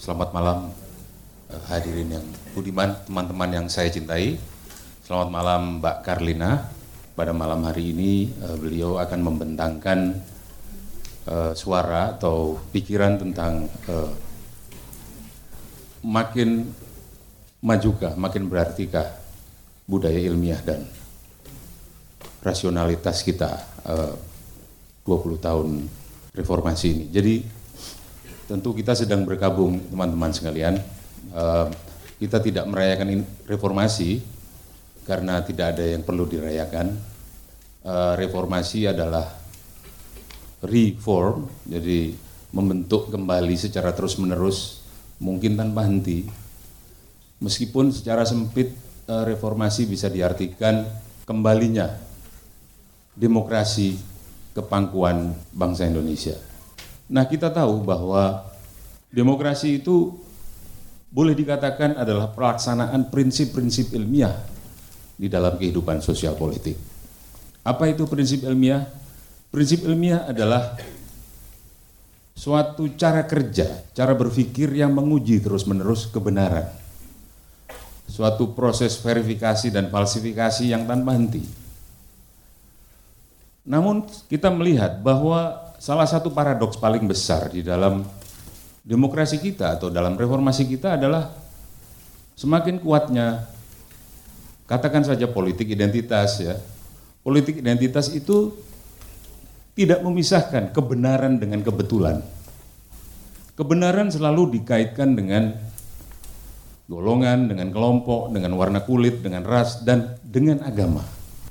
Selamat 0.00 0.32
malam 0.32 0.72
eh, 1.52 1.62
hadirin 1.68 2.08
yang 2.08 2.24
budiman, 2.56 2.96
teman-teman 3.04 3.52
yang 3.52 3.66
saya 3.68 3.92
cintai. 3.92 4.40
Selamat 5.04 5.28
malam 5.28 5.76
Mbak 5.76 5.96
Karlina. 6.08 6.72
Pada 7.12 7.36
malam 7.36 7.60
hari 7.68 7.92
ini 7.92 8.32
eh, 8.32 8.56
beliau 8.56 8.96
akan 8.96 9.20
membentangkan 9.20 10.16
eh, 11.28 11.52
suara 11.52 12.16
atau 12.16 12.56
pikiran 12.72 13.20
tentang 13.20 13.68
makin 16.00 16.72
majukah, 17.60 18.16
makin 18.16 18.48
berartikah 18.48 19.04
budaya 19.84 20.16
ilmiah 20.16 20.64
dan 20.64 20.80
rasionalitas 22.40 23.20
kita 23.20 23.52
eh, 23.84 24.16
20 25.04 25.44
tahun 25.44 25.68
reformasi 26.32 26.86
ini. 26.88 27.06
Jadi 27.12 27.59
tentu 28.50 28.74
kita 28.74 28.98
sedang 28.98 29.22
berkabung 29.22 29.78
teman-teman 29.94 30.34
sekalian. 30.34 30.74
Eh, 31.30 31.66
kita 32.18 32.42
tidak 32.42 32.66
merayakan 32.66 33.22
reformasi 33.46 34.18
karena 35.06 35.38
tidak 35.46 35.78
ada 35.78 35.86
yang 35.86 36.02
perlu 36.02 36.26
dirayakan. 36.26 36.98
Eh, 37.86 38.12
reformasi 38.18 38.90
adalah 38.90 39.30
reform, 40.66 41.46
jadi 41.62 42.10
membentuk 42.50 43.14
kembali 43.14 43.54
secara 43.54 43.94
terus-menerus, 43.94 44.82
mungkin 45.22 45.54
tanpa 45.54 45.86
henti. 45.86 46.26
Meskipun 47.38 47.94
secara 47.94 48.26
sempit 48.26 48.74
eh, 49.06 49.24
reformasi 49.30 49.86
bisa 49.86 50.10
diartikan 50.10 50.82
kembalinya 51.22 51.86
demokrasi 53.14 53.94
ke 54.50 54.62
pangkuan 54.66 55.38
bangsa 55.54 55.86
Indonesia. 55.86 56.49
Nah, 57.10 57.26
kita 57.26 57.50
tahu 57.50 57.82
bahwa 57.82 58.46
demokrasi 59.10 59.82
itu 59.82 60.14
boleh 61.10 61.34
dikatakan 61.34 61.98
adalah 61.98 62.30
pelaksanaan 62.30 63.10
prinsip-prinsip 63.10 63.90
ilmiah 63.98 64.38
di 65.18 65.26
dalam 65.26 65.58
kehidupan 65.58 65.98
sosial 65.98 66.38
politik. 66.38 66.78
Apa 67.66 67.90
itu 67.90 68.06
prinsip 68.06 68.46
ilmiah? 68.46 68.86
Prinsip 69.50 69.82
ilmiah 69.82 70.30
adalah 70.30 70.78
suatu 72.38 72.86
cara 72.94 73.26
kerja, 73.26 73.90
cara 73.90 74.14
berpikir 74.14 74.70
yang 74.70 74.94
menguji 74.94 75.42
terus-menerus 75.42 76.06
kebenaran. 76.14 76.70
Suatu 78.06 78.54
proses 78.54 78.94
verifikasi 79.02 79.74
dan 79.74 79.90
falsifikasi 79.90 80.70
yang 80.70 80.86
tanpa 80.86 81.18
henti 81.18 81.42
namun 83.70 84.02
kita 84.26 84.48
melihat 84.50 84.98
bahwa 84.98 85.69
salah 85.80 86.04
satu 86.04 86.28
paradoks 86.28 86.76
paling 86.76 87.08
besar 87.08 87.48
di 87.48 87.64
dalam 87.64 88.04
demokrasi 88.84 89.40
kita 89.40 89.80
atau 89.80 89.88
dalam 89.88 90.12
reformasi 90.12 90.68
kita 90.68 91.00
adalah 91.00 91.32
semakin 92.36 92.76
kuatnya 92.84 93.48
katakan 94.68 95.08
saja 95.08 95.24
politik 95.24 95.72
identitas 95.72 96.36
ya. 96.38 96.54
Politik 97.20 97.60
identitas 97.60 98.08
itu 98.12 98.52
tidak 99.76 100.00
memisahkan 100.00 100.72
kebenaran 100.72 101.36
dengan 101.36 101.60
kebetulan. 101.60 102.24
Kebenaran 103.56 104.08
selalu 104.08 104.56
dikaitkan 104.56 105.12
dengan 105.12 105.52
golongan, 106.88 107.52
dengan 107.52 107.68
kelompok, 107.68 108.32
dengan 108.32 108.56
warna 108.56 108.80
kulit, 108.88 109.20
dengan 109.20 109.44
ras 109.44 109.84
dan 109.84 110.16
dengan 110.24 110.64
agama. 110.64 111.04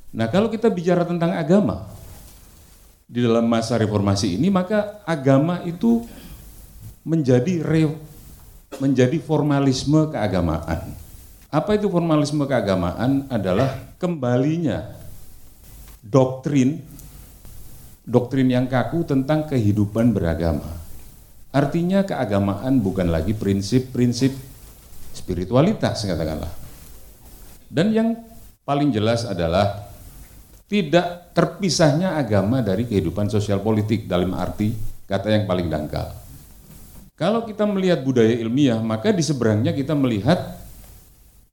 Nah, 0.09 0.25
kalau 0.33 0.49
kita 0.49 0.73
bicara 0.73 1.05
tentang 1.05 1.37
agama, 1.37 1.85
di 3.09 3.25
dalam 3.25 3.49
masa 3.49 3.73
reformasi 3.81 4.37
ini 4.37 4.53
maka 4.53 5.01
agama 5.01 5.65
itu 5.65 6.05
menjadi 7.01 7.65
re, 7.65 7.89
menjadi 8.77 9.17
formalisme 9.17 10.13
keagamaan. 10.13 10.93
Apa 11.49 11.73
itu 11.73 11.89
formalisme 11.89 12.45
keagamaan? 12.45 13.25
Adalah 13.33 13.97
kembalinya 13.97 14.93
doktrin 16.05 16.85
doktrin 18.05 18.49
yang 18.49 18.69
kaku 18.69 19.01
tentang 19.05 19.49
kehidupan 19.49 20.13
beragama. 20.13 20.69
Artinya 21.49 22.05
keagamaan 22.05 22.77
bukan 22.77 23.09
lagi 23.09 23.33
prinsip-prinsip 23.33 24.37
spiritualitas 25.17 26.05
katakanlah. 26.05 26.53
Dan 27.69 27.89
yang 27.89 28.17
paling 28.65 28.93
jelas 28.93 29.25
adalah 29.25 29.88
tidak 30.69 31.33
terpisahnya 31.33 32.13
agama 32.13 32.61
dari 32.61 32.85
kehidupan 32.85 33.25
sosial 33.25 33.57
politik 33.57 34.05
dalam 34.05 34.37
arti 34.37 34.69
kata 35.09 35.33
yang 35.33 35.49
paling 35.49 35.65
dangkal. 35.65 36.13
Kalau 37.17 37.43
kita 37.43 37.65
melihat 37.65 38.05
budaya 38.05 38.31
ilmiah, 38.37 38.79
maka 38.79 39.09
di 39.09 39.25
seberangnya 39.25 39.73
kita 39.73 39.97
melihat 39.97 40.55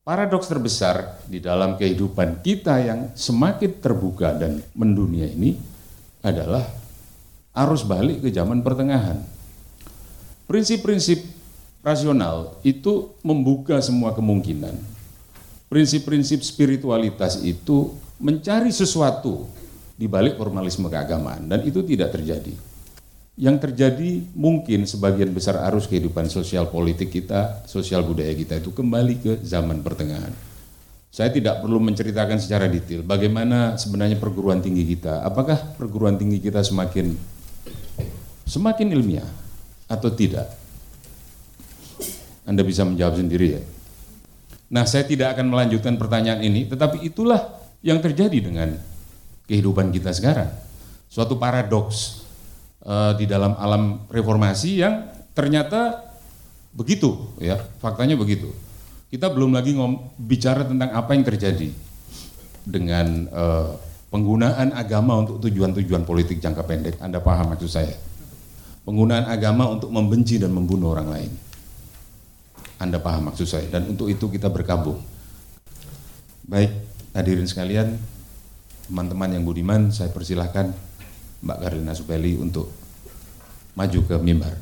paradoks 0.06 0.47
terbesar 0.47 1.19
di 1.27 1.43
dalam 1.43 1.75
kehidupan 1.75 2.44
kita 2.44 2.78
yang 2.78 3.10
semakin 3.16 3.82
terbuka 3.82 4.37
dan 4.37 4.62
mendunia 4.77 5.27
ini 5.27 5.59
adalah 6.22 6.62
arus 7.56 7.83
balik 7.83 8.22
ke 8.22 8.31
zaman 8.31 8.60
pertengahan. 8.60 9.19
Prinsip-prinsip 10.47 11.25
rasional 11.83 12.54
itu 12.62 13.10
membuka 13.25 13.83
semua 13.83 14.15
kemungkinan. 14.15 14.77
Prinsip-prinsip 15.66 16.47
spiritualitas 16.47 17.43
itu 17.43 17.91
mencari 18.21 18.72
sesuatu 18.72 19.44
di 19.97 20.04
balik 20.09 20.37
formalisme 20.37 20.88
keagamaan 20.93 21.49
dan 21.49 21.65
itu 21.65 21.81
tidak 21.84 22.12
terjadi. 22.12 22.53
Yang 23.37 23.69
terjadi 23.69 24.25
mungkin 24.32 24.88
sebagian 24.88 25.28
besar 25.37 25.60
arus 25.69 25.84
kehidupan 25.84 26.32
sosial 26.32 26.72
politik 26.72 27.12
kita, 27.12 27.69
sosial 27.69 28.00
budaya 28.00 28.32
kita 28.32 28.56
itu 28.56 28.72
kembali 28.72 29.15
ke 29.21 29.32
zaman 29.44 29.84
pertengahan. 29.84 30.32
Saya 31.12 31.32
tidak 31.32 31.60
perlu 31.65 31.81
menceritakan 31.81 32.41
secara 32.41 32.69
detail 32.69 33.04
bagaimana 33.04 33.77
sebenarnya 33.77 34.16
perguruan 34.16 34.65
tinggi 34.65 34.84
kita. 34.88 35.25
Apakah 35.25 35.77
perguruan 35.77 36.16
tinggi 36.16 36.41
kita 36.41 36.65
semakin 36.65 37.12
semakin 38.48 38.88
ilmiah 38.93 39.28
atau 39.88 40.12
tidak? 40.12 40.48
Anda 42.48 42.65
bisa 42.65 42.88
menjawab 42.88 43.21
sendiri 43.21 43.48
ya. 43.59 43.62
Nah, 44.66 44.83
saya 44.87 45.06
tidak 45.06 45.34
akan 45.38 45.47
melanjutkan 45.50 45.94
pertanyaan 45.94 46.43
ini, 46.43 46.66
tetapi 46.66 47.06
itulah 47.06 47.43
yang 47.86 48.02
terjadi 48.02 48.42
dengan 48.42 48.74
kehidupan 49.47 49.94
kita 49.94 50.10
sekarang. 50.10 50.50
Suatu 51.06 51.38
paradoks 51.38 52.26
uh, 52.82 53.14
di 53.14 53.30
dalam 53.30 53.54
alam 53.54 54.02
reformasi 54.10 54.82
yang 54.82 55.06
ternyata 55.38 56.02
begitu 56.74 57.14
ya, 57.38 57.62
faktanya 57.78 58.19
begitu. 58.19 58.50
Kita 59.06 59.30
belum 59.30 59.54
lagi 59.54 59.78
ngom 59.78 60.19
bicara 60.19 60.66
tentang 60.66 60.91
apa 60.91 61.14
yang 61.14 61.22
terjadi 61.22 61.70
dengan 62.66 63.30
uh, 63.30 63.78
penggunaan 64.10 64.74
agama 64.74 65.22
untuk 65.22 65.38
tujuan-tujuan 65.47 66.03
politik 66.03 66.42
jangka 66.42 66.66
pendek. 66.66 66.98
Anda 66.98 67.22
paham 67.22 67.54
maksud 67.54 67.70
saya? 67.70 67.94
Penggunaan 68.82 69.30
agama 69.30 69.70
untuk 69.70 69.94
membenci 69.94 70.42
dan 70.42 70.50
membunuh 70.50 70.91
orang 70.91 71.06
lain. 71.06 71.32
Anda 72.82 72.98
paham 72.98 73.30
maksud 73.30 73.47
saya? 73.47 73.66
Dan 73.70 73.94
untuk 73.94 74.10
itu 74.10 74.26
kita 74.26 74.50
berkabung. 74.50 74.98
Baik, 76.47 76.70
Hadirin 77.16 77.49
sekalian, 77.49 77.97
teman-teman 78.93 79.32
yang 79.32 79.41
budiman, 79.49 79.88
saya 79.88 80.12
persilahkan 80.12 80.69
Mbak 81.41 81.59
Karina 81.65 81.97
Supeli 81.97 82.37
untuk 82.37 82.69
maju 83.72 84.00
ke 84.04 84.21
mimbar. 84.21 84.53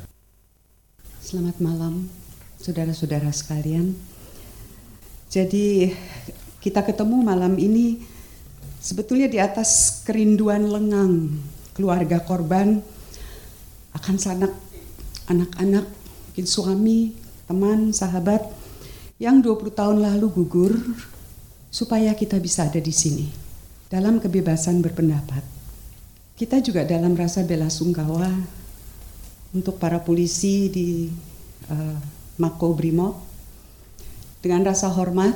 Selamat 1.19 1.59
malam, 1.59 2.07
saudara-saudara 2.55 3.27
sekalian. 3.35 3.91
Jadi 5.27 5.91
kita 6.63 6.79
ketemu 6.87 7.27
malam 7.27 7.59
ini 7.59 7.99
sebetulnya 8.79 9.27
di 9.27 9.35
atas 9.35 9.99
kerinduan 10.07 10.63
lengang 10.63 11.35
keluarga 11.75 12.23
korban 12.23 12.79
akan 13.91 14.15
sanak 14.15 14.55
anak-anak, 15.27 15.91
mungkin 16.31 16.47
suami, 16.47 17.19
teman, 17.51 17.91
sahabat 17.91 18.47
yang 19.19 19.43
20 19.43 19.75
tahun 19.75 19.99
lalu 19.99 20.31
gugur 20.31 20.71
supaya 21.75 22.15
kita 22.15 22.39
bisa 22.39 22.71
ada 22.71 22.79
di 22.79 22.95
sini 22.95 23.27
dalam 23.91 24.23
kebebasan 24.23 24.79
berpendapat. 24.79 25.43
Kita 26.39 26.63
juga 26.63 26.87
dalam 26.87 27.11
rasa 27.19 27.43
bela 27.43 27.67
sungkawa 27.67 28.31
untuk 29.51 29.75
para 29.75 29.99
polisi 29.99 30.71
di 30.71 31.11
uh, 31.67 31.99
Mako 32.39 32.79
Brimob 32.79 33.19
dengan 34.39 34.71
rasa 34.71 34.87
hormat 34.87 35.35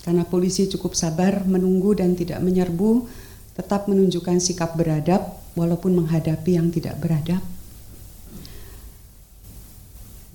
karena 0.00 0.24
polisi 0.24 0.64
cukup 0.64 0.96
sabar 0.96 1.44
menunggu 1.44 1.92
dan 1.92 2.16
tidak 2.16 2.40
menyerbu, 2.40 3.04
tetap 3.52 3.84
menunjukkan 3.84 4.40
sikap 4.40 4.80
beradab 4.80 5.28
walaupun 5.52 5.92
menghadapi 5.92 6.56
yang 6.56 6.72
tidak 6.72 6.96
beradab. 7.04 7.42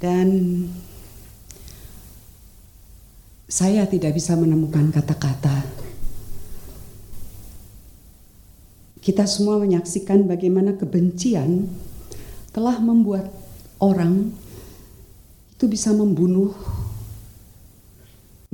Dan 0.02 0.28
saya 3.52 3.84
tidak 3.84 4.16
bisa 4.16 4.40
menemukan 4.40 4.96
kata-kata. 4.96 5.68
Kita 9.04 9.28
semua 9.28 9.60
menyaksikan 9.60 10.24
bagaimana 10.24 10.80
kebencian 10.80 11.68
telah 12.56 12.80
membuat 12.80 13.28
orang 13.84 14.32
itu 15.52 15.68
bisa 15.68 15.92
membunuh, 15.92 16.56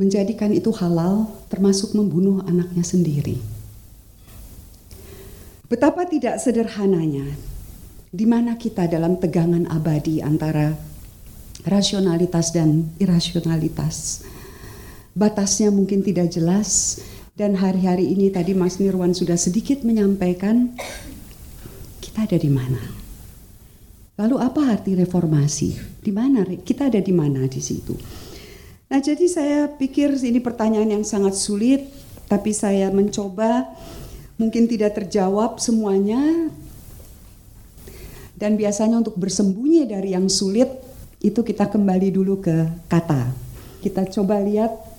menjadikan 0.02 0.50
itu 0.50 0.74
halal, 0.74 1.30
termasuk 1.54 1.94
membunuh 1.94 2.42
anaknya 2.50 2.82
sendiri. 2.82 3.38
Betapa 5.70 6.10
tidak 6.10 6.42
sederhananya 6.42 7.38
di 8.10 8.26
mana 8.26 8.58
kita 8.58 8.90
dalam 8.90 9.20
tegangan 9.22 9.70
abadi 9.70 10.26
antara 10.26 10.74
rasionalitas 11.68 12.56
dan 12.56 12.88
irasionalitas. 12.98 14.24
Batasnya 15.18 15.74
mungkin 15.74 16.06
tidak 16.06 16.30
jelas 16.30 17.02
dan 17.34 17.58
hari-hari 17.58 18.14
ini 18.14 18.30
tadi 18.30 18.54
Mas 18.54 18.78
Nirwan 18.78 19.18
sudah 19.18 19.34
sedikit 19.34 19.81
menyampaikan 19.81 20.78
kita 21.98 22.30
ada 22.30 22.38
di 22.38 22.54
mana. 22.54 22.78
Lalu 24.22 24.38
apa 24.38 24.78
arti 24.78 24.94
reformasi? 24.94 25.74
Di 26.06 26.14
mana 26.14 26.46
kita 26.46 26.94
ada 26.94 27.02
di 27.02 27.10
mana 27.10 27.50
di 27.50 27.58
situ? 27.58 27.98
Nah, 28.94 29.02
jadi 29.02 29.25
saya 29.25 29.60
pikir 29.74 30.14
ini 30.22 30.38
pertanyaan 30.38 31.02
yang 31.02 31.06
sangat 31.06 31.34
sulit, 31.34 31.90
tapi 32.30 32.54
saya 32.54 32.94
mencoba 32.94 33.74
mungkin 34.38 34.70
tidak 34.70 35.02
terjawab 35.02 35.58
semuanya. 35.58 36.22
Dan 38.38 38.54
biasanya 38.54 39.02
untuk 39.02 39.18
bersembunyi 39.18 39.90
dari 39.90 40.13
yang 40.13 40.30
sulit 40.30 40.70
itu 41.25 41.42
kita 41.42 41.74
kembali 41.74 42.13
dulu 42.13 42.38
ke 42.38 42.70
kata. 42.86 43.34
Kita 43.81 44.06
coba 44.13 44.38
lihat 44.42 44.97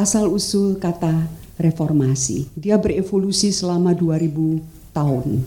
asal 0.00 0.32
usul 0.32 0.80
kata 0.80 1.28
reformasi. 1.60 2.48
Dia 2.56 2.80
berevolusi 2.80 3.52
selama 3.52 3.92
2000 3.92 4.96
tahun. 4.96 5.44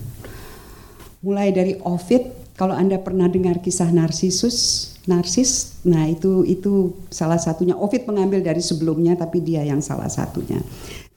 Mulai 1.26 1.50
dari 1.50 1.74
Ovid, 1.82 2.54
kalau 2.54 2.78
Anda 2.78 3.02
pernah 3.02 3.26
dengar 3.26 3.58
kisah 3.58 3.90
Narsisus, 3.90 4.94
Narsis, 5.10 5.82
nah 5.82 6.06
itu 6.06 6.46
itu 6.46 6.94
salah 7.10 7.36
satunya. 7.36 7.74
Ovid 7.74 8.06
mengambil 8.06 8.40
dari 8.46 8.62
sebelumnya 8.62 9.18
tapi 9.18 9.42
dia 9.42 9.66
yang 9.66 9.82
salah 9.82 10.06
satunya. 10.06 10.62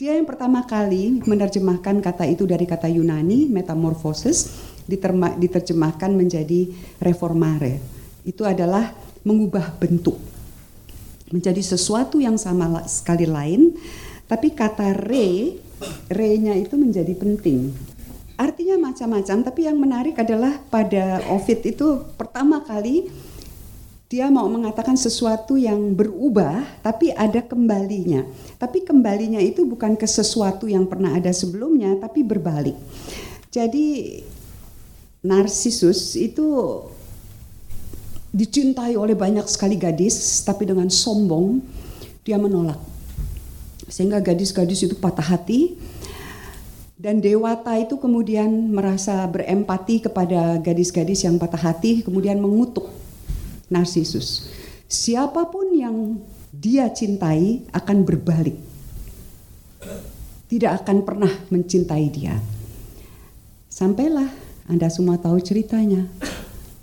Dia 0.02 0.18
yang 0.18 0.26
pertama 0.26 0.66
kali 0.66 1.22
menerjemahkan 1.22 2.02
kata 2.02 2.26
itu 2.26 2.50
dari 2.50 2.66
kata 2.66 2.90
Yunani, 2.90 3.46
metamorphosis, 3.48 4.50
diterjemahkan 5.38 6.10
menjadi 6.10 6.74
reformare. 6.98 7.80
Itu 8.26 8.44
adalah 8.44 8.92
mengubah 9.22 9.78
bentuk. 9.78 10.37
Menjadi 11.28 11.60
sesuatu 11.60 12.24
yang 12.24 12.40
sama 12.40 12.84
sekali 12.88 13.28
lain, 13.28 13.76
tapi 14.28 14.56
kata 14.56 14.96
re, 14.96 15.60
re-nya 16.08 16.56
itu 16.56 16.80
menjadi 16.80 17.12
penting. 17.16 17.76
Artinya 18.38 18.78
macam-macam, 18.92 19.38
tapi 19.44 19.66
yang 19.66 19.82
menarik 19.82 20.16
adalah 20.22 20.62
pada 20.70 21.26
Ovid 21.34 21.66
itu 21.74 22.06
pertama 22.16 22.62
kali 22.62 23.10
dia 24.08 24.32
mau 24.32 24.48
mengatakan 24.48 24.96
sesuatu 24.96 25.60
yang 25.60 25.92
berubah 25.92 26.64
tapi 26.80 27.12
ada 27.12 27.44
kembalinya. 27.44 28.24
Tapi 28.56 28.88
kembalinya 28.88 29.44
itu 29.44 29.68
bukan 29.68 30.00
ke 30.00 30.08
sesuatu 30.08 30.64
yang 30.64 30.88
pernah 30.88 31.20
ada 31.20 31.28
sebelumnya 31.36 31.92
tapi 32.00 32.24
berbalik. 32.24 32.80
Jadi 33.52 34.22
Narsisus 35.28 36.16
itu 36.16 36.48
dicintai 38.32 39.00
oleh 39.00 39.16
banyak 39.16 39.48
sekali 39.48 39.80
gadis 39.80 40.44
tapi 40.44 40.68
dengan 40.68 40.92
sombong 40.92 41.64
dia 42.28 42.36
menolak. 42.36 42.80
Sehingga 43.88 44.20
gadis-gadis 44.20 44.84
itu 44.84 44.96
patah 45.00 45.24
hati 45.24 45.80
dan 46.98 47.22
Dewata 47.22 47.78
itu 47.78 47.96
kemudian 48.02 48.74
merasa 48.74 49.24
berempati 49.30 50.02
kepada 50.02 50.58
gadis-gadis 50.60 51.24
yang 51.24 51.38
patah 51.38 51.72
hati 51.72 52.02
kemudian 52.04 52.42
mengutuk 52.42 52.90
Narsisus. 53.70 54.50
Siapa 54.88 55.52
pun 55.52 55.76
yang 55.76 56.20
dia 56.52 56.90
cintai 56.90 57.68
akan 57.76 58.08
berbalik. 58.08 58.56
Tidak 60.48 60.72
akan 60.84 61.04
pernah 61.04 61.32
mencintai 61.52 62.06
dia. 62.08 62.40
Sampailah 63.68 64.32
Anda 64.72 64.88
semua 64.88 65.20
tahu 65.20 65.38
ceritanya. 65.44 66.08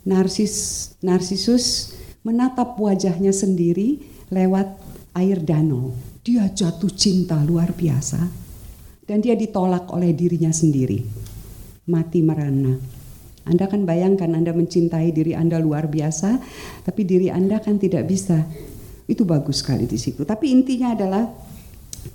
Narsis 0.05 0.55
Narsisus 1.01 1.97
menatap 2.25 2.77
wajahnya 2.77 3.33
sendiri 3.33 4.01
lewat 4.29 4.77
air 5.17 5.41
danau. 5.41 5.97
Dia 6.25 6.49
jatuh 6.49 6.93
cinta 6.93 7.37
luar 7.45 7.73
biasa 7.77 8.21
dan 9.05 9.21
dia 9.21 9.37
ditolak 9.37 9.89
oleh 9.93 10.13
dirinya 10.17 10.53
sendiri. 10.53 11.05
Mati 11.89 12.25
merana. 12.25 12.77
Anda 13.45 13.69
kan 13.69 13.85
bayangkan 13.85 14.33
Anda 14.33 14.57
mencintai 14.57 15.13
diri 15.13 15.37
Anda 15.37 15.61
luar 15.61 15.93
biasa, 15.93 16.41
tapi 16.81 17.05
diri 17.05 17.29
Anda 17.29 17.61
kan 17.61 17.77
tidak 17.77 18.09
bisa. 18.09 18.41
Itu 19.05 19.29
bagus 19.29 19.61
sekali 19.61 19.85
di 19.85 20.01
situ. 20.01 20.25
Tapi 20.25 20.49
intinya 20.49 20.97
adalah 20.97 21.29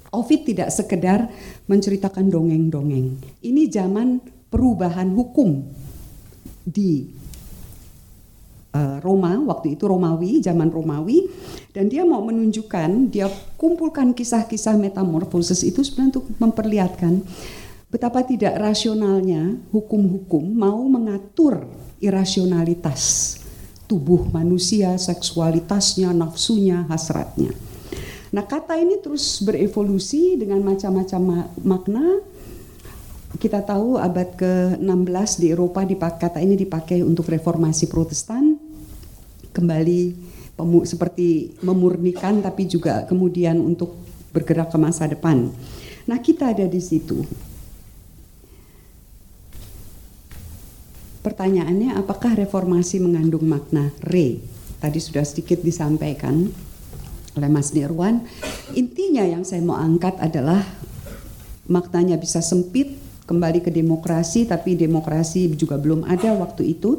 Ovid 0.10 0.42
tidak 0.50 0.74
sekedar 0.74 1.30
menceritakan 1.70 2.34
dongeng-dongeng. 2.34 3.22
Ini 3.46 3.70
zaman 3.70 4.18
perubahan 4.50 5.14
hukum 5.14 5.70
di 6.66 7.06
Roma, 8.76 9.34
waktu 9.50 9.74
itu 9.74 9.90
Romawi, 9.90 10.46
zaman 10.46 10.70
Romawi, 10.70 11.26
dan 11.74 11.90
dia 11.90 12.06
mau 12.06 12.22
menunjukkan, 12.22 13.10
dia 13.10 13.26
kumpulkan 13.58 14.14
kisah-kisah 14.14 14.78
metamorfosis 14.78 15.66
itu 15.66 15.82
sebenarnya 15.82 16.22
untuk 16.22 16.26
memperlihatkan 16.38 17.14
betapa 17.90 18.22
tidak 18.22 18.62
rasionalnya 18.62 19.58
hukum-hukum 19.74 20.46
mau 20.46 20.78
mengatur 20.86 21.66
irasionalitas 21.98 23.36
tubuh 23.90 24.30
manusia, 24.30 24.94
seksualitasnya, 25.02 26.14
nafsunya, 26.14 26.86
hasratnya. 26.86 27.50
Nah, 28.30 28.46
kata 28.46 28.78
ini 28.78 29.02
terus 29.02 29.42
berevolusi 29.42 30.38
dengan 30.38 30.62
macam-macam 30.62 31.50
makna. 31.66 32.22
Kita 33.42 33.66
tahu 33.66 33.98
abad 33.98 34.38
ke-16 34.38 35.30
di 35.42 35.48
Eropa 35.50 35.82
kata 36.14 36.38
ini 36.38 36.54
dipakai 36.54 37.02
untuk 37.02 37.26
reformasi 37.34 37.90
Protestan. 37.90 38.59
Kembali 39.50 40.02
seperti 40.84 41.56
memurnikan 41.64 42.44
tapi 42.44 42.68
juga 42.68 43.08
kemudian 43.08 43.60
untuk 43.64 43.96
bergerak 44.36 44.70
ke 44.70 44.78
masa 44.78 45.08
depan. 45.08 45.50
Nah, 46.06 46.18
kita 46.20 46.52
ada 46.52 46.66
di 46.66 46.82
situ. 46.82 47.24
Pertanyaannya 51.20 52.00
apakah 52.00 52.34
reformasi 52.34 53.04
mengandung 53.04 53.44
makna 53.46 53.92
re? 54.08 54.40
Tadi 54.80 55.00
sudah 55.04 55.28
sedikit 55.28 55.60
disampaikan 55.60 56.48
oleh 57.36 57.50
Mas 57.52 57.76
Nirwan. 57.76 58.24
Intinya 58.74 59.28
yang 59.28 59.44
saya 59.44 59.60
mau 59.60 59.76
angkat 59.76 60.16
adalah 60.24 60.64
maknanya 61.68 62.16
bisa 62.16 62.40
sempit 62.40 62.98
kembali 63.30 63.62
ke 63.62 63.70
demokrasi 63.70 64.50
tapi 64.50 64.74
demokrasi 64.74 65.52
juga 65.54 65.78
belum 65.78 66.08
ada 66.08 66.34
waktu 66.34 66.74
itu. 66.74 66.98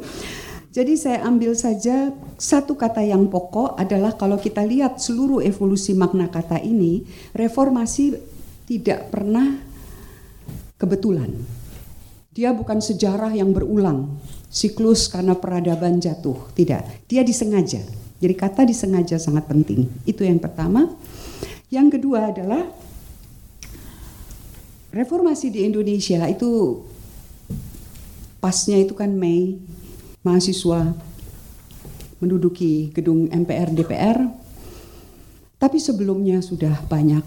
Jadi 0.71 0.95
saya 0.95 1.27
ambil 1.27 1.51
saja 1.51 2.15
satu 2.39 2.79
kata 2.79 3.03
yang 3.03 3.27
pokok 3.27 3.75
adalah 3.75 4.15
kalau 4.15 4.39
kita 4.39 4.63
lihat 4.63 5.03
seluruh 5.03 5.43
evolusi 5.43 5.91
makna 5.91 6.31
kata 6.31 6.63
ini, 6.63 7.03
reformasi 7.35 8.15
tidak 8.65 9.11
pernah 9.11 9.59
kebetulan 10.79 11.35
dia 12.31 12.55
bukan 12.55 12.79
sejarah 12.79 13.35
yang 13.35 13.51
berulang, 13.51 14.15
siklus 14.47 15.11
karena 15.11 15.35
peradaban 15.35 15.99
jatuh, 15.99 16.47
tidak. 16.55 16.87
Dia 17.11 17.27
disengaja. 17.27 17.83
Jadi 18.23 18.33
kata 18.39 18.63
disengaja 18.63 19.19
sangat 19.19 19.51
penting. 19.51 19.91
Itu 20.07 20.23
yang 20.23 20.39
pertama. 20.39 20.95
Yang 21.67 21.99
kedua 21.99 22.31
adalah 22.31 22.63
reformasi 24.95 25.51
di 25.51 25.67
Indonesia 25.67 26.23
itu 26.31 26.83
pasnya 28.39 28.79
itu 28.79 28.95
kan 28.95 29.11
Mei 29.11 29.59
mahasiswa 30.21 30.93
menduduki 32.21 32.93
gedung 32.93 33.25
MPR 33.27 33.73
DPR. 33.73 34.17
Tapi 35.57 35.77
sebelumnya 35.77 36.41
sudah 36.41 36.73
banyak 36.89 37.21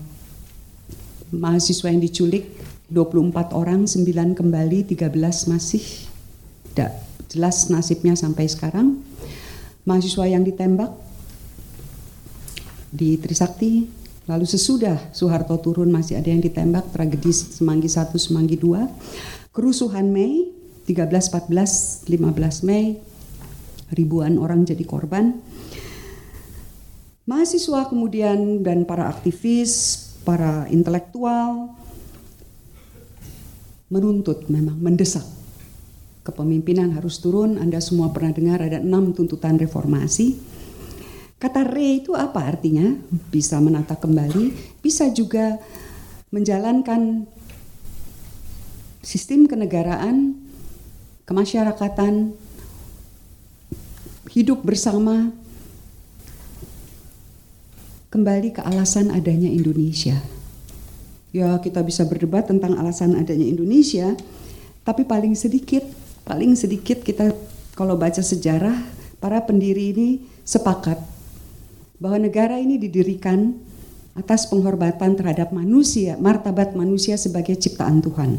mahasiswa 1.34 1.90
yang 1.90 2.02
diculik 2.02 2.50
24 2.90 3.54
orang, 3.54 3.86
9 3.90 4.38
kembali, 4.38 4.86
13 4.86 5.50
masih 5.50 5.82
tidak 6.70 6.98
jelas 7.30 7.70
nasibnya 7.70 8.14
sampai 8.14 8.46
sekarang. 8.46 9.02
Mahasiswa 9.86 10.24
yang 10.26 10.46
ditembak 10.46 10.90
di 12.94 13.18
Trisakti, 13.18 13.90
lalu 14.30 14.46
sesudah 14.46 15.10
Soeharto 15.10 15.58
turun 15.58 15.90
masih 15.90 16.18
ada 16.18 16.30
yang 16.30 16.42
ditembak, 16.42 16.94
tragedi 16.94 17.34
Semanggi 17.34 17.90
1, 17.90 18.14
Semanggi 18.18 18.54
2. 18.58 18.86
Kerusuhan 19.54 20.10
Mei, 20.10 20.50
13, 20.84 21.32
14, 21.32 22.04
15 22.08 22.68
Mei, 22.68 23.00
ribuan 23.92 24.36
orang 24.36 24.68
jadi 24.68 24.84
korban. 24.84 25.40
Mahasiswa 27.24 27.88
kemudian 27.88 28.60
dan 28.60 28.84
para 28.84 29.08
aktivis, 29.08 29.72
para 30.28 30.68
intelektual, 30.68 31.72
menuntut 33.88 34.44
memang 34.52 34.76
mendesak 34.76 35.24
kepemimpinan 36.24 36.92
harus 36.96 37.20
turun. 37.20 37.56
Anda 37.56 37.78
semua 37.80 38.12
pernah 38.12 38.32
dengar 38.32 38.60
ada 38.60 38.80
enam 38.80 39.12
tuntutan 39.12 39.60
reformasi. 39.60 40.36
Kata 41.40 41.64
re 41.64 42.00
itu 42.00 42.16
apa 42.16 42.44
artinya? 42.44 42.96
Bisa 43.28 43.60
menata 43.60 44.00
kembali, 44.00 44.76
bisa 44.80 45.12
juga 45.12 45.60
menjalankan 46.32 47.28
sistem 49.04 49.44
kenegaraan, 49.44 50.43
kemasyarakatan, 51.24 52.36
hidup 54.32 54.60
bersama, 54.60 55.32
kembali 58.12 58.54
ke 58.54 58.60
alasan 58.62 59.10
adanya 59.10 59.48
Indonesia. 59.50 60.20
Ya, 61.34 61.50
kita 61.58 61.82
bisa 61.82 62.06
berdebat 62.06 62.46
tentang 62.46 62.78
alasan 62.78 63.18
adanya 63.18 63.48
Indonesia, 63.48 64.14
tapi 64.86 65.02
paling 65.02 65.34
sedikit, 65.34 65.82
paling 66.22 66.54
sedikit 66.54 67.02
kita 67.02 67.34
kalau 67.74 67.98
baca 67.98 68.22
sejarah, 68.22 68.78
para 69.18 69.42
pendiri 69.42 69.90
ini 69.96 70.08
sepakat 70.44 71.00
bahwa 71.98 72.20
negara 72.20 72.60
ini 72.60 72.76
didirikan 72.76 73.56
atas 74.14 74.46
penghormatan 74.46 75.18
terhadap 75.18 75.50
manusia, 75.50 76.14
martabat 76.20 76.76
manusia 76.76 77.18
sebagai 77.18 77.58
ciptaan 77.58 77.98
Tuhan. 77.98 78.38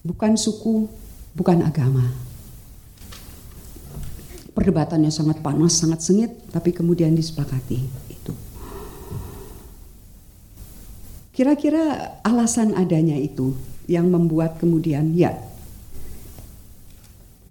Bukan 0.00 0.36
suku, 0.36 0.88
bukan 1.36 1.60
agama. 1.60 2.08
Perdebatannya 4.56 5.12
sangat 5.12 5.40
panas, 5.44 5.76
sangat 5.76 6.00
sengit, 6.04 6.32
tapi 6.50 6.74
kemudian 6.74 7.14
disepakati 7.14 7.78
itu. 8.10 8.32
Kira-kira 11.30 12.16
alasan 12.20 12.76
adanya 12.76 13.16
itu 13.16 13.56
yang 13.88 14.12
membuat 14.12 14.60
kemudian 14.60 15.16
ya 15.16 15.32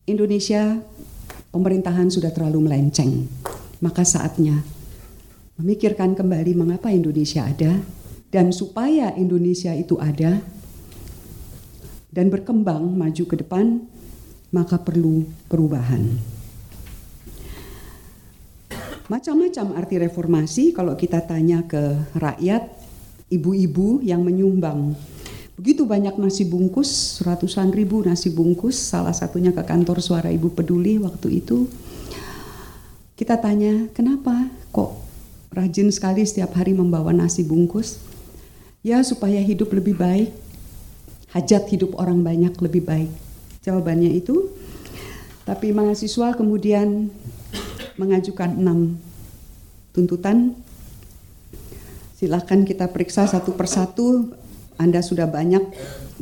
Indonesia 0.05 0.81
pemerintahan 1.49 2.09
sudah 2.09 2.33
terlalu 2.33 2.69
melenceng. 2.69 3.29
Maka 3.79 4.03
saatnya 4.03 4.61
memikirkan 5.55 6.13
kembali 6.13 6.53
mengapa 6.53 6.91
Indonesia 6.91 7.47
ada 7.47 7.79
dan 8.29 8.51
supaya 8.51 9.15
Indonesia 9.15 9.71
itu 9.73 9.95
ada 9.97 10.43
dan 12.09 12.33
berkembang 12.33 12.85
maju 12.97 13.23
ke 13.25 13.35
depan 13.37 13.85
maka 14.49 14.81
perlu 14.81 15.25
perubahan. 15.45 16.09
Macam-macam 19.09 19.73
arti 19.73 19.95
reformasi 19.97 20.63
kalau 20.69 20.93
kita 20.93 21.25
tanya 21.25 21.65
ke 21.65 21.97
rakyat, 22.13 22.69
ibu-ibu 23.33 24.01
yang 24.05 24.21
menyumbang 24.21 24.93
begitu 25.59 25.83
banyak 25.83 26.15
nasi 26.15 26.47
bungkus, 26.47 27.19
ratusan 27.19 27.75
ribu 27.75 27.99
nasi 27.99 28.31
bungkus, 28.31 28.79
salah 28.79 29.11
satunya 29.11 29.51
ke 29.51 29.59
kantor 29.59 29.99
suara 29.99 30.31
ibu 30.31 30.47
peduli 30.47 30.95
waktu 30.95 31.43
itu. 31.43 31.67
Kita 33.19 33.35
tanya, 33.35 33.91
kenapa 33.91 34.47
kok 34.71 34.95
rajin 35.51 35.91
sekali 35.91 36.23
setiap 36.23 36.55
hari 36.55 36.71
membawa 36.71 37.11
nasi 37.11 37.43
bungkus? 37.43 37.99
Ya 38.79 39.03
supaya 39.03 39.43
hidup 39.43 39.75
lebih 39.75 39.99
baik, 39.99 40.31
hajat 41.33 41.69
hidup 41.69 41.97
orang 41.97 42.25
banyak 42.25 42.53
lebih 42.61 42.85
baik. 42.85 43.11
Jawabannya 43.61 44.15
itu, 44.17 44.49
tapi 45.45 45.73
mahasiswa 45.73 46.33
kemudian 46.33 47.09
mengajukan 47.99 48.55
enam 48.55 48.97
tuntutan. 49.91 50.55
Silahkan 52.15 52.67
kita 52.67 52.91
periksa 52.91 53.27
satu 53.27 53.55
persatu 53.55 54.35
anda 54.79 55.03
sudah 55.03 55.27
banyak 55.27 55.63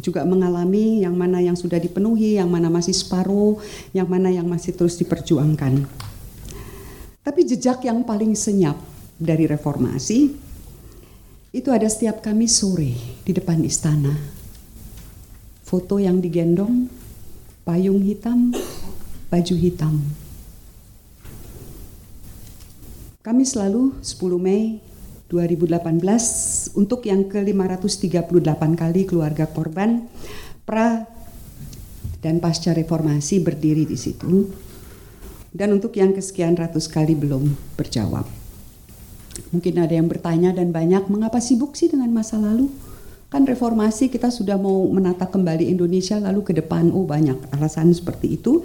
juga 0.02 0.26
mengalami 0.26 1.06
yang 1.06 1.14
mana 1.14 1.42
yang 1.42 1.54
sudah 1.54 1.78
dipenuhi, 1.78 2.42
yang 2.42 2.50
mana 2.50 2.74
masih 2.74 2.94
separuh, 2.94 3.62
yang 3.94 4.10
mana 4.10 4.34
yang 4.34 4.50
masih 4.50 4.74
terus 4.74 4.98
diperjuangkan. 4.98 5.86
Tapi 7.22 7.42
jejak 7.46 7.86
yang 7.86 8.02
paling 8.02 8.34
senyap 8.34 8.78
dari 9.18 9.46
reformasi 9.46 10.34
itu 11.54 11.70
ada 11.74 11.86
setiap 11.86 12.22
kami 12.22 12.50
sore 12.50 12.98
di 13.26 13.32
depan 13.34 13.62
istana. 13.66 14.37
Foto 15.68 16.00
yang 16.00 16.24
digendong, 16.24 16.88
payung 17.68 18.00
hitam, 18.00 18.56
baju 19.28 19.56
hitam. 19.60 20.00
Kami 23.20 23.44
selalu 23.44 24.00
10 24.00 24.40
Mei 24.40 24.80
2018 25.28 26.72
untuk 26.80 27.04
yang 27.04 27.28
ke-538 27.28 28.64
kali 28.80 29.02
keluarga 29.04 29.44
korban 29.52 30.08
pra 30.64 31.04
dan 32.24 32.40
pasca 32.40 32.72
reformasi 32.72 33.44
berdiri 33.44 33.84
di 33.84 34.00
situ 34.00 34.48
dan 35.52 35.76
untuk 35.76 35.92
yang 36.00 36.16
kesekian 36.16 36.56
ratus 36.56 36.88
kali 36.88 37.12
belum 37.12 37.44
berjawab. 37.76 38.24
Mungkin 39.52 39.84
ada 39.84 39.92
yang 39.92 40.08
bertanya 40.08 40.56
dan 40.56 40.72
banyak 40.72 41.12
mengapa 41.12 41.44
sibuk 41.44 41.76
sih 41.76 41.92
dengan 41.92 42.08
masa 42.16 42.40
lalu? 42.40 42.72
Kan 43.28 43.44
reformasi 43.44 44.08
kita 44.08 44.32
sudah 44.32 44.56
mau 44.56 44.88
menata 44.88 45.28
kembali 45.28 45.68
Indonesia 45.68 46.16
lalu 46.16 46.48
ke 46.48 46.54
depan. 46.56 46.96
Oh 46.96 47.04
banyak 47.04 47.52
alasan 47.52 47.92
seperti 47.92 48.40
itu. 48.40 48.64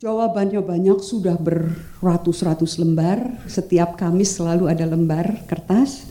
Jawabannya 0.00 0.64
banyak, 0.64 1.04
sudah 1.04 1.36
beratus-ratus 1.36 2.80
lembar. 2.80 3.36
Setiap 3.44 4.00
Kamis 4.00 4.32
selalu 4.32 4.64
ada 4.64 4.88
lembar 4.88 5.44
kertas. 5.44 6.08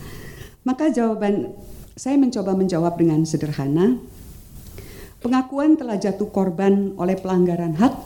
Maka 0.62 0.94
jawaban 0.94 1.50
saya 1.98 2.14
mencoba 2.14 2.54
menjawab 2.54 2.94
dengan 2.94 3.26
sederhana. 3.26 3.98
Pengakuan 5.18 5.74
telah 5.74 5.98
jatuh 5.98 6.30
korban 6.30 6.94
oleh 6.94 7.18
pelanggaran 7.18 7.74
hak 7.74 7.98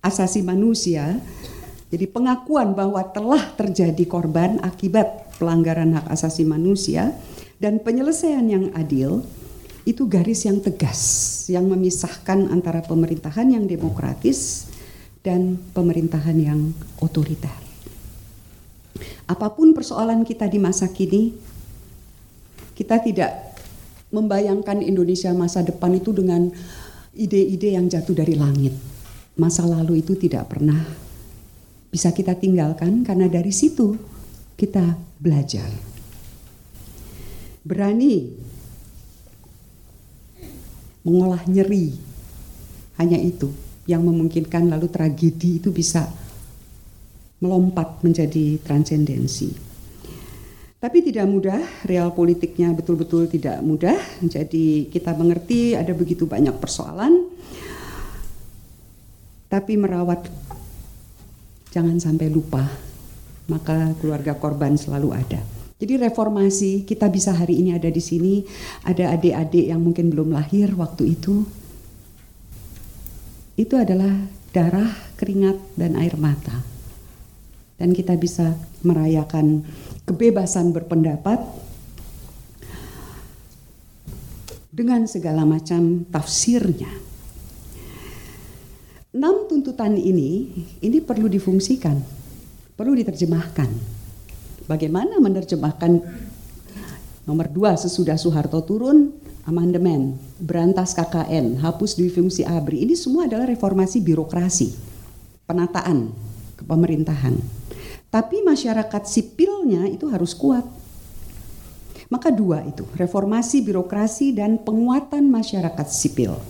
asasi 0.00 0.40
manusia. 0.40 1.20
Jadi 1.92 2.08
pengakuan 2.08 2.72
bahwa 2.72 3.04
telah 3.12 3.52
terjadi 3.60 4.08
korban 4.08 4.64
akibat 4.64 5.36
pelanggaran 5.36 5.92
hak 6.00 6.08
asasi 6.08 6.48
manusia 6.48 7.12
dan 7.58 7.82
penyelesaian 7.82 8.46
yang 8.46 8.70
adil 8.74 9.22
itu 9.84 10.08
garis 10.08 10.48
yang 10.48 10.64
tegas 10.64 11.00
yang 11.52 11.68
memisahkan 11.68 12.48
antara 12.48 12.80
pemerintahan 12.80 13.52
yang 13.52 13.68
demokratis 13.68 14.72
dan 15.20 15.60
pemerintahan 15.76 16.36
yang 16.36 16.60
otoriter. 17.00 17.52
Apa 19.24 19.52
pun 19.52 19.72
persoalan 19.72 20.24
kita 20.24 20.48
di 20.48 20.60
masa 20.60 20.88
kini, 20.92 21.32
kita 22.76 23.00
tidak 23.00 23.32
membayangkan 24.12 24.84
Indonesia 24.84 25.32
masa 25.32 25.64
depan 25.64 25.96
itu 25.96 26.12
dengan 26.12 26.52
ide-ide 27.16 27.76
yang 27.76 27.88
jatuh 27.88 28.14
dari 28.14 28.36
langit. 28.36 28.76
Masa 29.34 29.66
lalu 29.66 30.04
itu 30.04 30.14
tidak 30.14 30.52
pernah 30.52 30.78
bisa 31.90 32.10
kita 32.10 32.34
tinggalkan 32.38 33.02
karena 33.06 33.26
dari 33.30 33.50
situ 33.50 33.94
kita 34.54 34.98
belajar. 35.18 35.93
Berani 37.64 38.28
mengolah 41.04 41.44
nyeri. 41.48 41.96
Hanya 43.00 43.18
itu 43.18 43.50
yang 43.84 44.04
memungkinkan 44.04 44.70
lalu 44.70 44.88
tragedi 44.88 45.60
itu 45.60 45.74
bisa 45.74 46.08
melompat 47.42 48.00
menjadi 48.00 48.56
transendensi. 48.64 49.52
Tapi 50.80 51.00
tidak 51.00 51.24
mudah, 51.24 51.60
real 51.88 52.12
politiknya 52.12 52.72
betul-betul 52.76 53.24
tidak 53.28 53.60
mudah. 53.64 53.96
Jadi 54.20 54.92
kita 54.92 55.16
mengerti 55.16 55.72
ada 55.72 55.96
begitu 55.96 56.28
banyak 56.28 56.52
persoalan. 56.60 57.24
Tapi 59.48 59.80
merawat 59.80 60.28
jangan 61.72 61.96
sampai 61.96 62.28
lupa. 62.28 62.68
Maka 63.48 63.96
keluarga 64.00 64.36
korban 64.36 64.76
selalu 64.76 65.16
ada. 65.16 65.53
Jadi 65.84 66.00
reformasi 66.00 66.88
kita 66.88 67.12
bisa 67.12 67.36
hari 67.36 67.60
ini 67.60 67.76
ada 67.76 67.92
di 67.92 68.00
sini, 68.00 68.40
ada 68.88 69.12
adik-adik 69.12 69.68
yang 69.68 69.84
mungkin 69.84 70.08
belum 70.08 70.32
lahir 70.32 70.72
waktu 70.80 71.12
itu. 71.12 71.44
Itu 73.52 73.76
adalah 73.76 74.16
darah, 74.48 74.88
keringat 75.20 75.60
dan 75.76 76.00
air 76.00 76.16
mata. 76.16 76.56
Dan 77.76 77.92
kita 77.92 78.16
bisa 78.16 78.56
merayakan 78.80 79.60
kebebasan 80.08 80.72
berpendapat 80.72 81.44
dengan 84.72 85.04
segala 85.04 85.44
macam 85.44 86.08
tafsirnya. 86.08 86.88
Enam 89.12 89.52
tuntutan 89.52 90.00
ini 90.00 90.48
ini 90.80 90.98
perlu 91.04 91.28
difungsikan, 91.28 92.00
perlu 92.72 92.96
diterjemahkan 92.96 93.93
Bagaimana 94.64 95.20
menerjemahkan 95.20 96.00
nomor 97.28 97.46
dua 97.52 97.76
sesudah 97.76 98.16
Soeharto 98.16 98.64
turun 98.64 99.12
amandemen, 99.44 100.16
berantas 100.40 100.96
KKN, 100.96 101.60
hapus 101.60 102.00
dui 102.00 102.08
fungsi 102.08 102.48
ABRI. 102.48 102.88
Ini 102.88 102.96
semua 102.96 103.28
adalah 103.28 103.44
reformasi 103.44 104.00
birokrasi, 104.00 104.72
penataan 105.44 106.12
kepemerintahan. 106.56 107.36
Tapi 108.08 108.40
masyarakat 108.40 109.02
sipilnya 109.04 109.84
itu 109.90 110.08
harus 110.08 110.32
kuat. 110.32 110.64
Maka 112.08 112.32
dua 112.32 112.64
itu, 112.64 112.88
reformasi 112.96 113.60
birokrasi 113.60 114.32
dan 114.32 114.56
penguatan 114.60 115.28
masyarakat 115.28 115.86
sipil. 115.92 116.40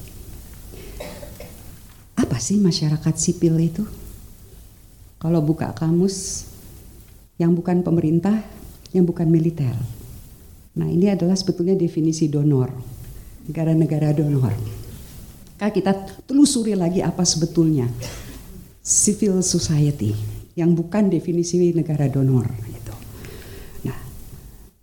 Apa 2.14 2.38
sih 2.38 2.62
masyarakat 2.62 3.14
sipil 3.18 3.59
itu? 3.59 3.83
kalau 5.25 5.40
buka 5.40 5.73
kamus 5.73 6.44
yang 7.40 7.54
bukan 7.54 7.82
pemerintah, 7.82 8.42
yang 8.94 9.02
bukan 9.02 9.26
militer. 9.26 9.74
Nah, 10.74 10.86
ini 10.90 11.10
adalah 11.10 11.34
sebetulnya 11.34 11.74
definisi 11.78 12.26
donor. 12.30 12.70
Negara-negara 13.46 14.14
donor. 14.14 14.54
Kita 15.64 16.24
telusuri 16.28 16.76
lagi 16.76 17.00
apa 17.00 17.24
sebetulnya 17.24 17.88
civil 18.84 19.40
society 19.40 20.12
yang 20.52 20.76
bukan 20.76 21.08
definisi 21.08 21.56
negara 21.72 22.04
donor 22.04 22.44
gitu. 22.68 22.94
Nah, 23.88 23.96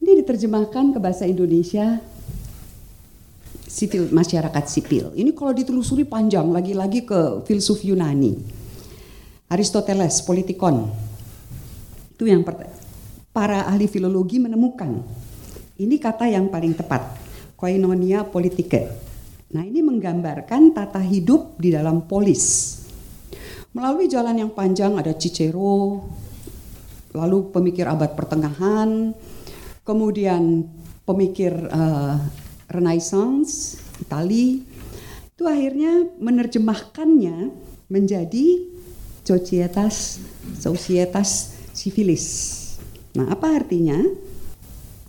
ini 0.01 0.25
diterjemahkan 0.25 0.97
ke 0.97 0.99
bahasa 0.99 1.29
Indonesia 1.29 2.01
sipil 3.69 4.09
masyarakat 4.09 4.65
sipil. 4.65 5.13
Ini 5.13 5.31
kalau 5.37 5.53
ditelusuri 5.53 6.01
panjang 6.03 6.49
lagi-lagi 6.49 7.05
ke 7.05 7.45
filsuf 7.45 7.85
Yunani. 7.85 8.35
Aristoteles, 9.53 10.25
politikon. 10.25 10.89
Itu 12.21 12.29
yang 12.29 12.45
para 13.33 13.65
ahli 13.65 13.89
filologi 13.89 14.37
menemukan. 14.37 14.93
Ini 15.73 15.97
kata 15.97 16.29
yang 16.29 16.53
paling 16.53 16.77
tepat, 16.77 17.17
koinonia 17.57 18.29
politike. 18.29 18.93
Nah 19.57 19.65
ini 19.65 19.81
menggambarkan 19.81 20.69
tata 20.69 21.01
hidup 21.01 21.57
di 21.57 21.73
dalam 21.73 22.05
polis. 22.05 22.77
Melalui 23.73 24.05
jalan 24.05 24.37
yang 24.37 24.53
panjang 24.53 25.01
ada 25.01 25.17
Cicero, 25.17 25.97
lalu 27.17 27.49
pemikir 27.49 27.89
abad 27.89 28.13
pertengahan, 28.13 29.17
kemudian 29.81 30.69
pemikir 31.01 31.57
uh, 31.73 32.21
Renaissance, 32.69 33.81
Itali, 33.97 34.61
itu 35.25 35.43
akhirnya 35.49 36.05
menerjemahkannya 36.21 37.49
menjadi 37.89 38.69
societas 39.25 40.21
societas 40.61 41.60
civilis. 41.81 42.25
Nah, 43.17 43.33
apa 43.33 43.57
artinya? 43.57 43.97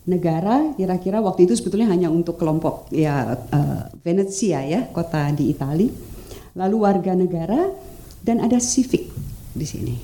Negara 0.02 0.75
kira-kira 0.75 1.23
waktu 1.23 1.47
itu 1.47 1.55
sebetulnya 1.55 1.87
hanya 1.87 2.11
untuk 2.11 2.35
kelompok 2.35 2.91
ya 2.91 3.38
uh, 3.38 3.87
Venezia 4.02 4.64
ya, 4.67 4.88
kota 4.91 5.31
di 5.31 5.52
Itali. 5.52 5.93
Lalu 6.59 6.76
warga 6.81 7.14
negara 7.14 7.71
dan 8.25 8.43
ada 8.43 8.59
civic 8.59 9.12
di 9.55 9.62
sini. 9.69 9.97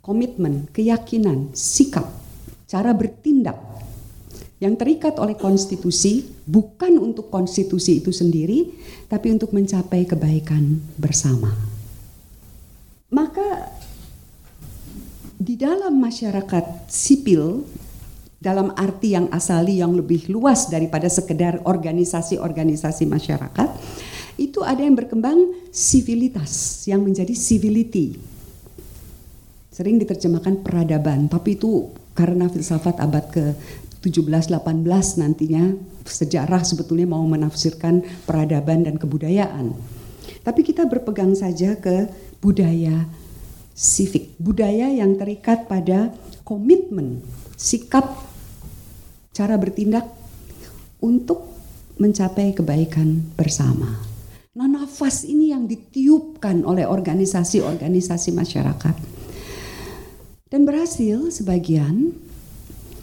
Komitmen, 0.00 0.70
keyakinan, 0.72 1.52
sikap, 1.52 2.08
cara 2.64 2.96
bertindak 2.96 3.56
yang 4.64 4.80
terikat 4.80 5.20
oleh 5.20 5.36
konstitusi 5.36 6.24
bukan 6.48 6.96
untuk 6.96 7.28
konstitusi 7.28 8.00
itu 8.00 8.16
sendiri 8.16 8.72
tapi 9.12 9.28
untuk 9.28 9.52
mencapai 9.52 10.08
kebaikan 10.08 10.80
bersama. 10.96 11.52
Maka 13.12 13.76
di 15.38 15.58
dalam 15.58 15.98
masyarakat 15.98 16.86
sipil 16.86 17.66
dalam 18.44 18.76
arti 18.76 19.16
yang 19.16 19.32
asali 19.32 19.80
yang 19.80 19.96
lebih 19.96 20.28
luas 20.28 20.68
daripada 20.68 21.08
sekedar 21.08 21.64
organisasi-organisasi 21.64 23.08
masyarakat 23.08 23.68
itu 24.36 24.60
ada 24.60 24.84
yang 24.84 24.92
berkembang 24.92 25.70
sivilitas 25.72 26.84
yang 26.84 27.00
menjadi 27.00 27.32
civility. 27.32 28.20
Sering 29.72 29.96
diterjemahkan 29.96 30.60
peradaban 30.60 31.26
tapi 31.32 31.56
itu 31.56 31.88
karena 32.12 32.46
filsafat 32.52 33.00
abad 33.00 33.24
ke 33.32 33.56
17-18 34.04 34.60
nantinya 35.24 35.72
sejarah 36.04 36.60
sebetulnya 36.60 37.08
mau 37.08 37.24
menafsirkan 37.24 38.04
peradaban 38.28 38.84
dan 38.84 39.00
kebudayaan. 39.00 39.72
Tapi 40.44 40.60
kita 40.60 40.84
berpegang 40.84 41.32
saja 41.32 41.80
ke 41.80 42.12
budaya 42.44 43.08
civic, 43.74 44.38
budaya 44.38 44.86
yang 44.88 45.18
terikat 45.18 45.66
pada 45.66 46.14
komitmen, 46.46 47.20
sikap, 47.58 48.14
cara 49.34 49.58
bertindak 49.58 50.06
untuk 51.02 51.50
mencapai 51.98 52.54
kebaikan 52.54 53.34
bersama. 53.34 53.98
Nah, 54.54 54.70
nafas 54.70 55.26
ini 55.26 55.50
yang 55.50 55.66
ditiupkan 55.66 56.62
oleh 56.62 56.86
organisasi-organisasi 56.86 58.30
masyarakat. 58.30 58.96
Dan 60.46 60.62
berhasil 60.62 61.34
sebagian, 61.34 62.14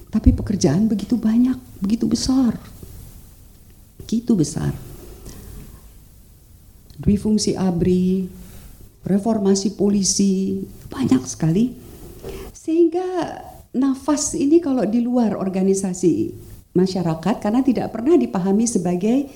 tapi 0.08 0.32
pekerjaan 0.32 0.88
begitu 0.88 1.20
banyak, 1.20 1.60
begitu 1.84 2.08
besar. 2.08 2.56
Begitu 4.00 4.32
besar. 4.32 4.72
Dwi 6.96 7.20
fungsi 7.20 7.60
ABRI, 7.60 8.32
reformasi 9.06 9.74
polisi, 9.74 10.62
banyak 10.90 11.24
sekali. 11.26 11.74
Sehingga 12.54 13.42
nafas 13.74 14.38
ini 14.38 14.62
kalau 14.62 14.86
di 14.86 15.02
luar 15.02 15.34
organisasi 15.40 16.34
masyarakat 16.72 17.42
karena 17.42 17.62
tidak 17.66 17.92
pernah 17.92 18.16
dipahami 18.16 18.66
sebagai 18.70 19.28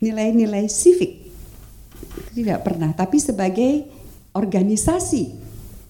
nilai-nilai 0.00 0.68
civic. 0.68 1.32
Tidak 2.30 2.60
pernah, 2.62 2.90
tapi 2.94 3.18
sebagai 3.18 3.86
organisasi 4.34 5.34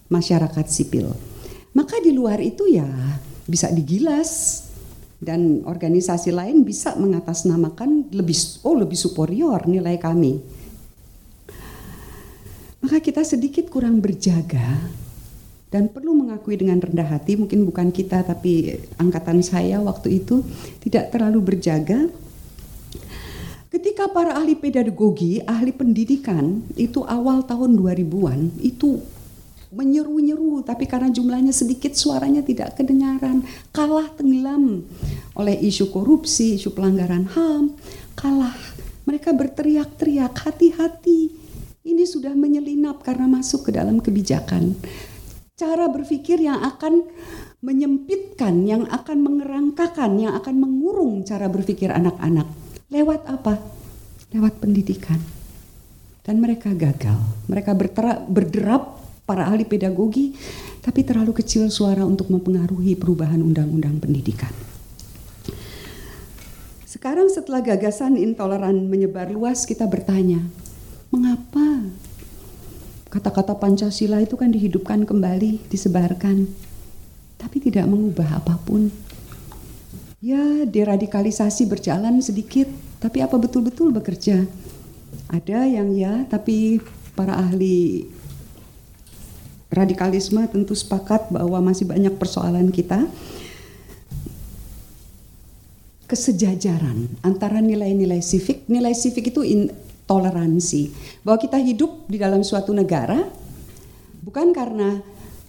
masyarakat 0.09 0.67
sipil. 0.67 1.13
Maka 1.77 2.03
di 2.03 2.11
luar 2.11 2.43
itu 2.43 2.67
ya 2.67 2.87
bisa 3.47 3.71
digilas 3.71 4.63
dan 5.21 5.63
organisasi 5.69 6.33
lain 6.33 6.65
bisa 6.65 6.97
mengatasnamakan 6.97 8.09
lebih 8.11 8.65
oh 8.65 8.73
lebih 8.73 8.97
superior 8.97 9.69
nilai 9.69 10.01
kami 10.01 10.41
maka 12.81 12.97
kita 13.01 13.21
sedikit 13.25 13.69
kurang 13.69 14.01
berjaga 14.01 14.81
dan 15.71 15.87
perlu 15.87 16.17
mengakui 16.19 16.59
dengan 16.59 16.83
rendah 16.83 17.07
hati 17.07 17.39
mungkin 17.39 17.63
bukan 17.63 17.95
kita 17.95 18.27
tapi 18.27 18.75
angkatan 18.99 19.41
saya 19.41 19.79
waktu 19.79 20.21
itu 20.21 20.43
tidak 20.83 21.15
terlalu 21.15 21.55
berjaga. 21.55 22.11
Ketika 23.71 24.11
para 24.11 24.35
ahli 24.35 24.59
pedagogi 24.59 25.39
ahli 25.47 25.71
pendidikan 25.71 26.67
itu 26.75 27.07
awal 27.07 27.47
tahun 27.47 27.79
2000-an 27.79 28.51
itu 28.59 28.99
menyeru-nyeru 29.71 30.67
tapi 30.67 30.91
karena 30.91 31.07
jumlahnya 31.15 31.55
sedikit 31.55 31.95
suaranya 31.95 32.43
tidak 32.43 32.75
kedengaran. 32.75 33.47
Kalah 33.71 34.11
tenggelam 34.19 34.83
oleh 35.39 35.55
isu 35.55 35.95
korupsi 35.95 36.59
isu 36.59 36.75
pelanggaran 36.75 37.31
HAM 37.31 37.79
kalah. 38.19 38.59
Mereka 39.07 39.31
berteriak-teriak 39.39 40.35
hati-hati 40.35 41.40
ini 41.81 42.05
sudah 42.05 42.37
menyelinap 42.37 43.01
karena 43.01 43.25
masuk 43.25 43.69
ke 43.69 43.71
dalam 43.73 44.05
kebijakan. 44.05 44.77
Cara 45.57 45.89
berpikir 45.89 46.41
yang 46.41 46.61
akan 46.61 47.09
menyempitkan, 47.61 48.65
yang 48.65 48.85
akan 48.89 49.21
mengerangkakan, 49.21 50.17
yang 50.21 50.33
akan 50.37 50.57
mengurung 50.61 51.25
cara 51.25 51.49
berpikir 51.49 51.93
anak-anak. 51.93 52.49
Lewat 52.93 53.25
apa? 53.29 53.61
Lewat 54.33 54.61
pendidikan. 54.61 55.21
Dan 56.21 56.41
mereka 56.41 56.73
gagal. 56.77 57.17
Mereka 57.49 57.73
bertera, 57.77 58.21
berderap 58.25 59.01
para 59.25 59.49
ahli 59.49 59.65
pedagogi, 59.65 60.37
tapi 60.85 61.05
terlalu 61.05 61.37
kecil 61.37 61.69
suara 61.73 62.05
untuk 62.05 62.29
mempengaruhi 62.29 62.97
perubahan 62.97 63.41
undang-undang 63.41 64.01
pendidikan. 64.01 64.53
Sekarang 66.85 67.31
setelah 67.33 67.65
gagasan 67.65 68.19
intoleran 68.21 68.91
menyebar 68.91 69.31
luas, 69.31 69.65
kita 69.65 69.87
bertanya, 69.87 70.43
Mengapa 71.11 71.91
kata-kata 73.11 73.59
Pancasila 73.59 74.23
itu 74.23 74.39
kan 74.39 74.55
dihidupkan 74.55 75.03
kembali, 75.03 75.67
disebarkan, 75.67 76.47
tapi 77.35 77.59
tidak 77.59 77.91
mengubah 77.91 78.39
apa 78.39 78.55
pun. 78.63 78.95
Ya, 80.23 80.63
deradikalisasi 80.63 81.67
berjalan 81.67 82.23
sedikit, 82.23 82.71
tapi 83.03 83.19
apa 83.19 83.35
betul-betul 83.35 83.91
bekerja? 83.91 84.47
Ada 85.27 85.67
yang 85.67 85.91
ya, 85.99 86.23
tapi 86.31 86.79
para 87.19 87.35
ahli 87.35 88.07
radikalisme 89.71 90.47
tentu 90.47 90.79
sepakat 90.79 91.31
bahwa 91.35 91.59
masih 91.59 91.91
banyak 91.91 92.15
persoalan 92.15 92.71
kita. 92.71 93.11
Kesejajaran 96.07 97.07
antara 97.23 97.63
nilai-nilai 97.63 98.19
civic, 98.19 98.67
nilai 98.67 98.95
civic 98.95 99.31
itu 99.31 99.43
in, 99.47 99.71
toleransi. 100.11 100.91
Bahwa 101.23 101.39
kita 101.39 101.63
hidup 101.63 102.11
di 102.11 102.19
dalam 102.19 102.43
suatu 102.43 102.75
negara 102.75 103.31
bukan 104.27 104.51
karena 104.51 104.99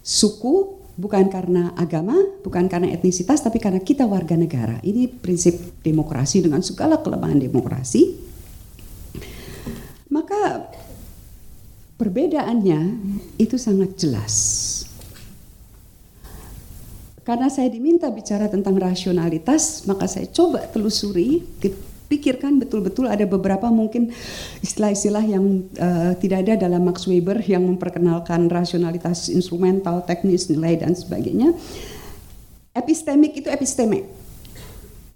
suku, 0.06 0.78
bukan 1.02 1.34
karena 1.34 1.74
agama, 1.74 2.14
bukan 2.46 2.70
karena 2.70 2.94
etnisitas, 2.94 3.42
tapi 3.42 3.58
karena 3.58 3.82
kita 3.82 4.06
warga 4.06 4.38
negara. 4.38 4.78
Ini 4.86 5.10
prinsip 5.10 5.82
demokrasi 5.82 6.46
dengan 6.46 6.62
segala 6.62 7.02
kelemahan 7.02 7.42
demokrasi. 7.42 8.30
Maka 10.14 10.70
perbedaannya 11.98 12.82
itu 13.42 13.58
sangat 13.58 13.98
jelas. 13.98 14.36
Karena 17.22 17.54
saya 17.54 17.70
diminta 17.70 18.10
bicara 18.10 18.50
tentang 18.50 18.76
rasionalitas, 18.82 19.86
maka 19.86 20.10
saya 20.10 20.26
coba 20.26 20.66
telusuri 20.66 21.46
pikirkan 22.12 22.60
betul-betul 22.60 23.08
ada 23.08 23.24
beberapa 23.24 23.72
mungkin 23.72 24.12
istilah-istilah 24.60 25.24
yang 25.24 25.64
uh, 25.80 26.12
tidak 26.20 26.44
ada 26.44 26.68
dalam 26.68 26.84
Max 26.84 27.08
Weber 27.08 27.40
yang 27.48 27.64
memperkenalkan 27.64 28.52
rasionalitas 28.52 29.32
instrumental, 29.32 30.04
teknis, 30.04 30.52
nilai 30.52 30.76
dan 30.76 30.92
sebagainya. 30.92 31.56
Epistemik 32.76 33.40
itu 33.40 33.48
episteme. 33.48 34.04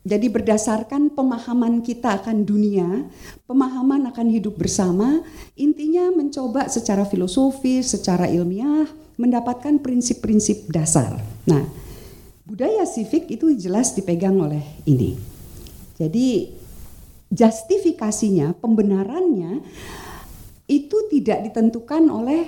Jadi 0.05 0.29
berdasarkan 0.29 1.10
pemahaman 1.17 1.81
kita 1.81 2.21
akan 2.21 2.45
dunia, 2.45 3.10
pemahaman 3.49 4.05
akan 4.13 4.27
hidup 4.29 4.53
bersama, 4.53 5.25
intinya 5.58 6.13
mencoba 6.13 6.69
secara 6.69 7.10
filosofis, 7.10 7.89
secara 7.97 8.29
ilmiah 8.29 8.86
mendapatkan 9.17 9.81
prinsip-prinsip 9.81 10.69
dasar. 10.69 11.17
Nah, 11.49 11.65
budaya 12.45 12.86
civic 12.86 13.34
itu 13.34 13.49
jelas 13.58 13.97
dipegang 13.97 14.38
oleh 14.38 14.62
ini. 14.86 15.17
Jadi 15.97 16.53
justifikasinya, 17.36 18.56
pembenarannya 18.56 19.60
itu 20.65 20.98
tidak 21.12 21.52
ditentukan 21.52 22.08
oleh 22.10 22.48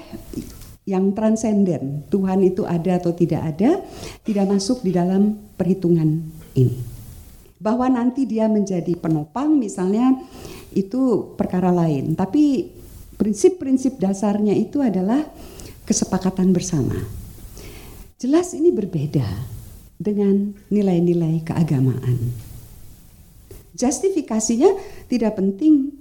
yang 0.87 1.11
transenden. 1.11 2.07
Tuhan 2.07 2.39
itu 2.47 2.63
ada 2.63 2.97
atau 2.97 3.11
tidak 3.11 3.43
ada, 3.43 3.83
tidak 4.23 4.45
masuk 4.47 4.81
di 4.81 4.95
dalam 4.95 5.35
perhitungan 5.59 6.23
ini. 6.55 6.79
Bahwa 7.59 7.91
nanti 7.91 8.23
dia 8.23 8.47
menjadi 8.47 8.95
penopang 8.95 9.59
misalnya 9.59 10.15
itu 10.71 11.35
perkara 11.35 11.69
lain, 11.75 12.15
tapi 12.15 12.71
prinsip-prinsip 13.19 13.99
dasarnya 13.99 14.55
itu 14.55 14.79
adalah 14.79 15.27
kesepakatan 15.83 16.55
bersama. 16.55 16.95
Jelas 18.17 18.55
ini 18.55 18.73
berbeda 18.73 19.25
dengan 19.99 20.53
nilai-nilai 20.69 21.43
keagamaan. 21.45 22.46
Justifikasinya 23.77 24.73
tidak 25.05 25.37
penting. 25.37 25.93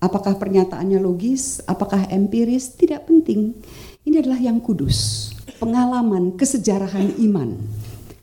Apakah 0.00 0.40
pernyataannya 0.40 0.96
logis, 0.96 1.60
apakah 1.68 2.08
empiris, 2.08 2.72
tidak 2.72 3.04
penting. 3.04 3.52
Ini 4.00 4.24
adalah 4.24 4.40
yang 4.40 4.56
kudus, 4.64 5.28
pengalaman, 5.60 6.40
kesejarahan 6.40 7.20
iman. 7.20 7.60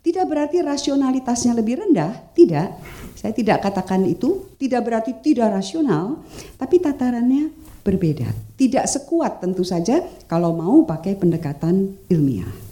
Tidak 0.02 0.26
berarti 0.26 0.66
rasionalitasnya 0.66 1.54
lebih 1.54 1.86
rendah, 1.86 2.34
tidak. 2.34 2.82
Saya 3.14 3.30
tidak 3.30 3.62
katakan 3.62 4.10
itu, 4.10 4.50
tidak 4.58 4.90
berarti 4.90 5.14
tidak 5.22 5.54
rasional, 5.54 6.26
tapi 6.58 6.82
tatarannya 6.82 7.54
berbeda. 7.86 8.58
Tidak 8.58 8.86
sekuat 8.90 9.46
tentu 9.46 9.62
saja 9.62 10.02
kalau 10.26 10.58
mau 10.58 10.82
pakai 10.82 11.14
pendekatan 11.14 11.94
ilmiah. 12.10 12.67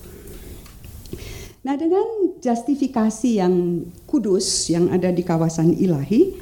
Nah 1.66 1.74
dengan 1.74 2.38
justifikasi 2.38 3.42
yang 3.42 3.82
kudus 4.06 4.70
yang 4.70 4.94
ada 4.94 5.10
di 5.10 5.26
kawasan 5.26 5.74
ilahi, 5.74 6.38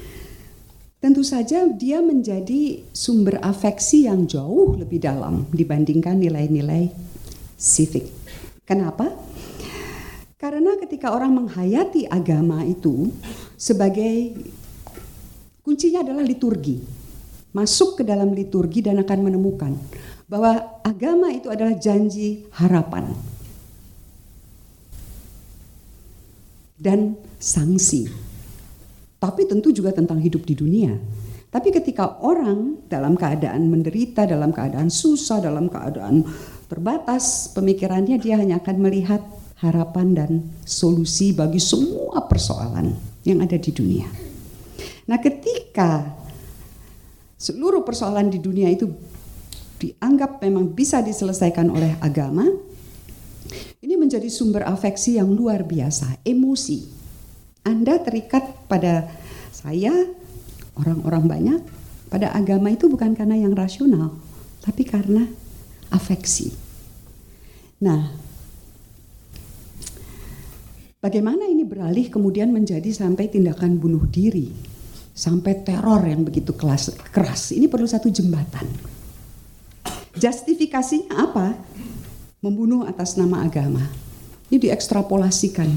tentu 1.00 1.24
saja 1.24 1.64
dia 1.64 2.04
menjadi 2.04 2.84
sumber 2.92 3.40
afeksi 3.40 4.04
yang 4.04 4.28
jauh 4.28 4.76
lebih 4.76 5.00
dalam 5.00 5.48
dibandingkan 5.56 6.20
nilai-nilai 6.20 6.92
civic. 7.56 8.12
Kenapa? 8.68 9.16
Karena 10.36 10.76
ketika 10.76 11.16
orang 11.16 11.32
menghayati 11.40 12.04
agama 12.12 12.68
itu 12.68 13.08
sebagai 13.56 14.36
kuncinya 15.64 16.04
adalah 16.04 16.28
liturgi. 16.28 16.84
Masuk 17.56 18.02
ke 18.02 18.04
dalam 18.04 18.36
liturgi 18.36 18.84
dan 18.84 19.00
akan 19.00 19.20
menemukan 19.24 19.72
bahwa 20.28 20.84
agama 20.84 21.32
itu 21.32 21.48
adalah 21.48 21.80
janji 21.80 22.44
harapan 22.60 23.33
dan 26.84 27.16
sanksi. 27.40 28.12
Tapi 29.24 29.48
tentu 29.48 29.72
juga 29.72 29.96
tentang 29.96 30.20
hidup 30.20 30.44
di 30.44 30.52
dunia. 30.52 31.00
Tapi 31.48 31.72
ketika 31.72 32.20
orang 32.20 32.84
dalam 32.92 33.16
keadaan 33.16 33.72
menderita, 33.72 34.28
dalam 34.28 34.52
keadaan 34.52 34.92
susah, 34.92 35.40
dalam 35.40 35.72
keadaan 35.72 36.28
terbatas, 36.68 37.56
pemikirannya 37.56 38.20
dia 38.20 38.36
hanya 38.36 38.60
akan 38.60 38.78
melihat 38.84 39.24
harapan 39.64 40.12
dan 40.12 40.32
solusi 40.68 41.32
bagi 41.32 41.62
semua 41.64 42.28
persoalan 42.28 42.92
yang 43.24 43.40
ada 43.40 43.56
di 43.56 43.72
dunia. 43.72 44.10
Nah, 45.08 45.22
ketika 45.24 46.04
seluruh 47.40 47.86
persoalan 47.88 48.28
di 48.28 48.44
dunia 48.44 48.68
itu 48.68 48.92
dianggap 49.80 50.44
memang 50.44 50.74
bisa 50.74 51.00
diselesaikan 51.00 51.70
oleh 51.72 51.96
agama, 52.04 52.50
ini 53.84 54.00
menjadi 54.00 54.32
sumber 54.32 54.64
afeksi 54.64 55.20
yang 55.20 55.36
luar 55.36 55.68
biasa, 55.68 56.24
emosi. 56.24 56.88
Anda 57.68 58.00
terikat 58.00 58.72
pada 58.72 59.12
saya, 59.52 59.92
orang-orang 60.80 61.24
banyak, 61.28 61.62
pada 62.08 62.32
agama 62.32 62.72
itu 62.72 62.88
bukan 62.88 63.12
karena 63.12 63.36
yang 63.36 63.52
rasional, 63.52 64.16
tapi 64.64 64.88
karena 64.88 65.28
afeksi. 65.92 66.56
Nah, 67.84 68.08
bagaimana 71.04 71.44
ini 71.52 71.68
beralih 71.68 72.08
kemudian 72.08 72.56
menjadi 72.56 72.88
sampai 72.88 73.28
tindakan 73.28 73.84
bunuh 73.84 74.08
diri, 74.08 74.48
sampai 75.12 75.60
teror 75.60 76.08
yang 76.08 76.24
begitu 76.24 76.56
keras. 76.56 77.52
Ini 77.52 77.68
perlu 77.68 77.88
satu 77.88 78.08
jembatan. 78.08 78.64
Justifikasinya 80.16 81.20
apa? 81.20 81.48
Membunuh 82.44 82.84
atas 82.84 83.16
nama 83.16 83.48
agama. 83.48 83.88
Ini 84.52 84.70
diekstrapolasikan 84.70 85.72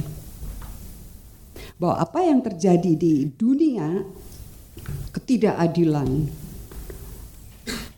bahwa 1.79 1.97
apa 2.03 2.21
yang 2.27 2.43
terjadi 2.43 2.93
di 2.99 3.31
dunia 3.31 4.03
ketidakadilan, 5.15 6.27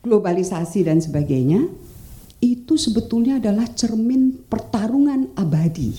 globalisasi 0.04 0.84
dan 0.84 1.00
sebagainya 1.00 1.66
itu 2.38 2.78
sebetulnya 2.78 3.42
adalah 3.42 3.66
cermin 3.74 4.46
pertarungan 4.46 5.34
abadi 5.34 5.90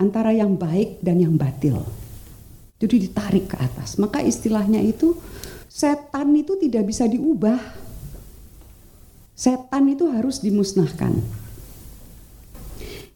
antara 0.00 0.32
yang 0.34 0.56
baik 0.56 0.98
dan 1.04 1.20
yang 1.20 1.36
batil. 1.36 1.84
Jadi 2.80 2.96
ditarik 3.06 3.52
ke 3.52 3.56
atas. 3.60 4.00
Maka 4.00 4.24
istilahnya 4.24 4.80
itu 4.80 5.12
setan 5.68 6.32
itu 6.32 6.56
tidak 6.56 6.88
bisa 6.88 7.04
diubah 7.04 7.60
Setan 9.40 9.88
itu 9.88 10.04
harus 10.12 10.44
dimusnahkan. 10.44 11.16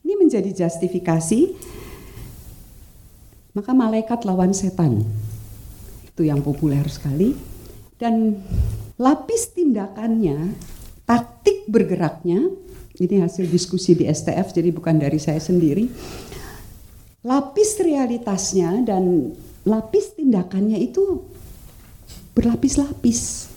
Ini 0.00 0.16
menjadi 0.16 0.56
justifikasi. 0.56 1.52
Maka 3.52 3.76
malaikat 3.76 4.24
lawan 4.24 4.56
setan. 4.56 5.04
Itu 6.08 6.24
yang 6.24 6.40
populer 6.40 6.88
sekali. 6.88 7.36
Dan 8.00 8.40
lapis 8.96 9.52
tindakannya, 9.52 10.56
taktik 11.04 11.68
bergeraknya, 11.68 12.40
ini 12.96 13.20
hasil 13.20 13.44
diskusi 13.44 13.92
di 13.92 14.08
STF 14.08 14.48
jadi 14.56 14.72
bukan 14.72 14.96
dari 14.96 15.20
saya 15.20 15.44
sendiri. 15.44 15.92
Lapis 17.20 17.84
realitasnya 17.84 18.80
dan 18.80 19.28
lapis 19.68 20.16
tindakannya 20.16 20.80
itu 20.80 21.20
berlapis-lapis. 22.32 23.52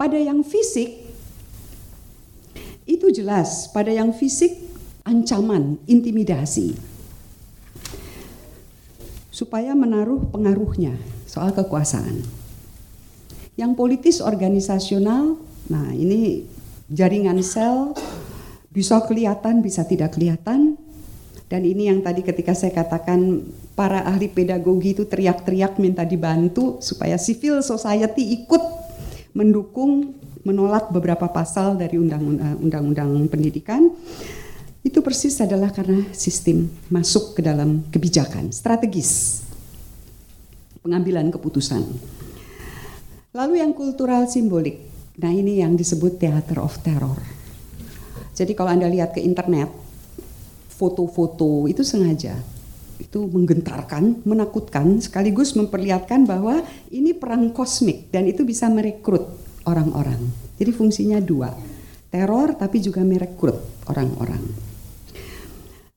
Pada 0.00 0.16
yang 0.16 0.40
fisik 0.40 1.01
itu 2.86 3.10
jelas 3.14 3.70
pada 3.70 3.90
yang 3.94 4.10
fisik 4.10 4.54
ancaman, 5.06 5.78
intimidasi. 5.86 6.74
Supaya 9.32 9.72
menaruh 9.74 10.28
pengaruhnya 10.30 10.94
soal 11.26 11.50
kekuasaan. 11.56 12.22
Yang 13.56 13.72
politis 13.76 14.16
organisasional, 14.20 15.36
nah 15.68 15.92
ini 15.92 16.46
jaringan 16.88 17.40
sel 17.40 17.96
bisa 18.72 19.00
kelihatan, 19.04 19.60
bisa 19.60 19.84
tidak 19.84 20.16
kelihatan. 20.16 20.76
Dan 21.52 21.68
ini 21.68 21.92
yang 21.92 22.00
tadi 22.00 22.24
ketika 22.24 22.56
saya 22.56 22.72
katakan 22.72 23.44
para 23.76 24.08
ahli 24.08 24.32
pedagogi 24.32 24.96
itu 24.96 25.04
teriak-teriak 25.04 25.76
minta 25.76 26.00
dibantu 26.00 26.80
supaya 26.80 27.20
civil 27.20 27.60
society 27.60 28.40
ikut 28.40 28.62
mendukung 29.36 30.16
menolak 30.42 30.90
beberapa 30.90 31.30
pasal 31.30 31.78
dari 31.78 31.98
undang-undang 31.98 33.10
pendidikan 33.30 33.90
itu 34.82 34.98
persis 34.98 35.38
adalah 35.38 35.70
karena 35.70 36.02
sistem 36.10 36.66
masuk 36.90 37.38
ke 37.38 37.40
dalam 37.46 37.86
kebijakan 37.94 38.50
strategis 38.50 39.42
pengambilan 40.82 41.30
keputusan. 41.30 41.86
Lalu 43.32 43.62
yang 43.62 43.72
kultural 43.72 44.26
simbolik. 44.26 44.82
Nah, 45.22 45.30
ini 45.30 45.62
yang 45.62 45.78
disebut 45.78 46.18
theater 46.18 46.58
of 46.58 46.74
terror. 46.82 47.16
Jadi 48.34 48.52
kalau 48.58 48.74
Anda 48.74 48.90
lihat 48.90 49.14
ke 49.14 49.22
internet 49.22 49.70
foto-foto 50.74 51.70
itu 51.70 51.86
sengaja 51.86 52.34
itu 52.98 53.18
menggentarkan, 53.26 54.22
menakutkan 54.22 55.02
sekaligus 55.02 55.58
memperlihatkan 55.58 56.22
bahwa 56.22 56.62
ini 56.88 57.10
perang 57.12 57.50
kosmik 57.50 58.08
dan 58.14 58.30
itu 58.30 58.46
bisa 58.46 58.70
merekrut 58.70 59.41
orang-orang. 59.66 60.18
Jadi 60.58 60.70
fungsinya 60.70 61.18
dua, 61.18 61.50
teror 62.12 62.54
tapi 62.54 62.78
juga 62.78 63.02
merekrut 63.02 63.88
orang-orang. 63.88 64.42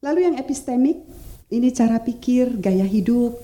Lalu 0.02 0.20
yang 0.32 0.36
epistemik, 0.38 1.02
ini 1.50 1.70
cara 1.74 1.98
pikir, 2.02 2.62
gaya 2.62 2.86
hidup, 2.86 3.38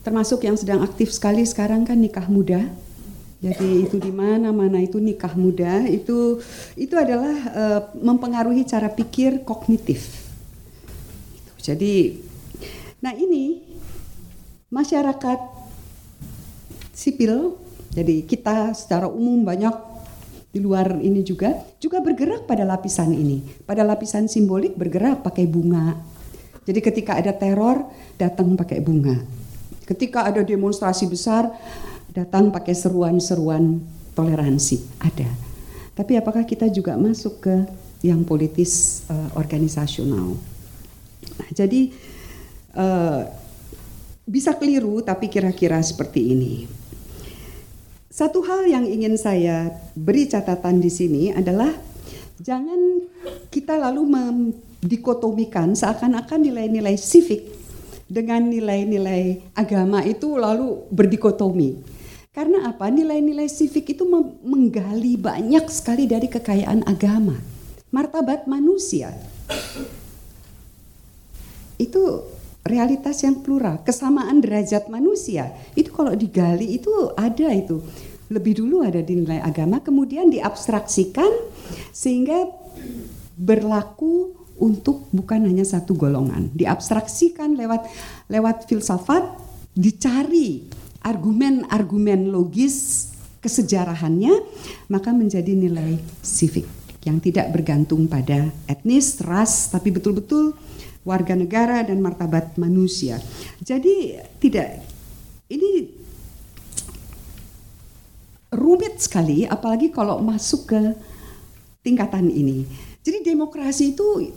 termasuk 0.00 0.44
yang 0.44 0.56
sedang 0.56 0.80
aktif 0.80 1.12
sekali 1.12 1.44
sekarang 1.44 1.84
kan 1.84 1.96
nikah 2.00 2.28
muda. 2.28 2.68
Jadi 3.40 3.88
itu 3.88 3.96
di 3.96 4.12
mana-mana 4.12 4.84
itu 4.84 5.00
nikah 5.00 5.32
muda 5.32 5.88
itu 5.88 6.44
itu 6.76 6.92
adalah 6.92 7.32
uh, 7.56 7.80
mempengaruhi 7.96 8.68
cara 8.68 8.92
pikir 8.92 9.48
kognitif. 9.48 10.28
Jadi 11.56 12.20
nah 13.00 13.16
ini 13.16 13.64
masyarakat 14.68 15.40
sipil 16.92 17.56
jadi 17.90 18.22
kita 18.22 18.70
secara 18.70 19.10
umum 19.10 19.42
banyak 19.42 19.74
di 20.50 20.58
luar 20.58 20.98
ini 20.98 21.22
juga 21.22 21.58
juga 21.78 21.98
bergerak 22.02 22.46
pada 22.46 22.62
lapisan 22.62 23.10
ini. 23.14 23.42
Pada 23.66 23.82
lapisan 23.82 24.30
simbolik 24.30 24.78
bergerak 24.78 25.26
pakai 25.26 25.46
bunga. 25.46 25.98
Jadi 26.66 26.80
ketika 26.82 27.18
ada 27.18 27.34
teror 27.34 27.86
datang 28.14 28.54
pakai 28.54 28.78
bunga. 28.78 29.18
Ketika 29.86 30.22
ada 30.22 30.46
demonstrasi 30.46 31.10
besar 31.10 31.50
datang 32.14 32.54
pakai 32.54 32.74
seruan-seruan 32.74 33.82
toleransi 34.14 35.02
ada. 35.02 35.30
Tapi 35.94 36.14
apakah 36.14 36.46
kita 36.46 36.70
juga 36.70 36.94
masuk 36.94 37.42
ke 37.42 37.54
yang 38.06 38.22
politis 38.22 39.02
uh, 39.10 39.34
organisasional? 39.34 40.38
Nah, 41.38 41.48
jadi 41.50 41.90
uh, 42.78 43.26
bisa 44.30 44.54
keliru 44.54 45.02
tapi 45.02 45.26
kira-kira 45.26 45.82
seperti 45.82 46.38
ini. 46.38 46.79
Satu 48.20 48.44
hal 48.44 48.68
yang 48.68 48.84
ingin 48.84 49.16
saya 49.16 49.72
beri 49.96 50.28
catatan 50.28 50.76
di 50.76 50.92
sini 50.92 51.32
adalah 51.32 51.72
jangan 52.36 53.00
kita 53.48 53.80
lalu 53.80 54.04
mendikotomikan 54.04 55.72
seakan-akan 55.72 56.44
nilai-nilai 56.44 57.00
civic 57.00 57.48
dengan 58.12 58.44
nilai-nilai 58.44 59.40
agama 59.56 60.04
itu 60.04 60.36
lalu 60.36 60.84
berdikotomi. 60.92 61.80
Karena 62.28 62.68
apa? 62.68 62.92
Nilai-nilai 62.92 63.48
civic 63.48 63.96
itu 63.96 64.04
menggali 64.44 65.16
banyak 65.16 65.64
sekali 65.72 66.04
dari 66.04 66.28
kekayaan 66.28 66.84
agama, 66.84 67.40
martabat 67.88 68.44
manusia. 68.44 69.16
Itu 71.80 72.28
realitas 72.70 73.24
yang 73.24 73.40
plural, 73.40 73.80
kesamaan 73.82 74.38
derajat 74.44 74.86
manusia. 74.92 75.50
Itu 75.74 75.90
kalau 75.90 76.12
digali 76.12 76.76
itu 76.76 76.92
ada 77.16 77.48
itu. 77.50 77.80
Lebih 78.30 78.62
dulu 78.62 78.86
ada 78.86 79.02
di 79.02 79.18
nilai 79.18 79.42
agama, 79.42 79.82
kemudian 79.82 80.30
diabstraksikan 80.30 81.28
sehingga 81.90 82.46
berlaku 83.34 84.38
untuk 84.60 85.10
bukan 85.10 85.50
hanya 85.50 85.66
satu 85.66 85.98
golongan. 85.98 86.52
Diabstraksikan 86.54 87.58
lewat 87.58 87.90
lewat 88.30 88.70
filsafat, 88.70 89.24
dicari 89.74 90.62
argumen-argumen 91.02 92.30
logis 92.30 93.08
kesejarahannya, 93.40 94.46
maka 94.92 95.10
menjadi 95.10 95.56
nilai 95.56 95.98
civic 96.22 96.68
yang 97.02 97.18
tidak 97.18 97.50
bergantung 97.50 98.04
pada 98.06 98.52
etnis, 98.68 99.18
ras, 99.24 99.72
tapi 99.72 99.88
betul-betul 99.88 100.52
warga 101.02 101.32
negara 101.32 101.80
dan 101.80 102.04
martabat 102.04 102.60
manusia. 102.60 103.16
Jadi 103.64 104.20
tidak 104.36 104.84
ini 105.48 105.99
rumit 108.50 108.98
sekali 108.98 109.46
apalagi 109.46 109.94
kalau 109.94 110.18
masuk 110.18 110.74
ke 110.74 110.80
tingkatan 111.86 112.28
ini. 112.28 112.66
Jadi 113.00 113.24
demokrasi 113.24 113.96
itu 113.96 114.34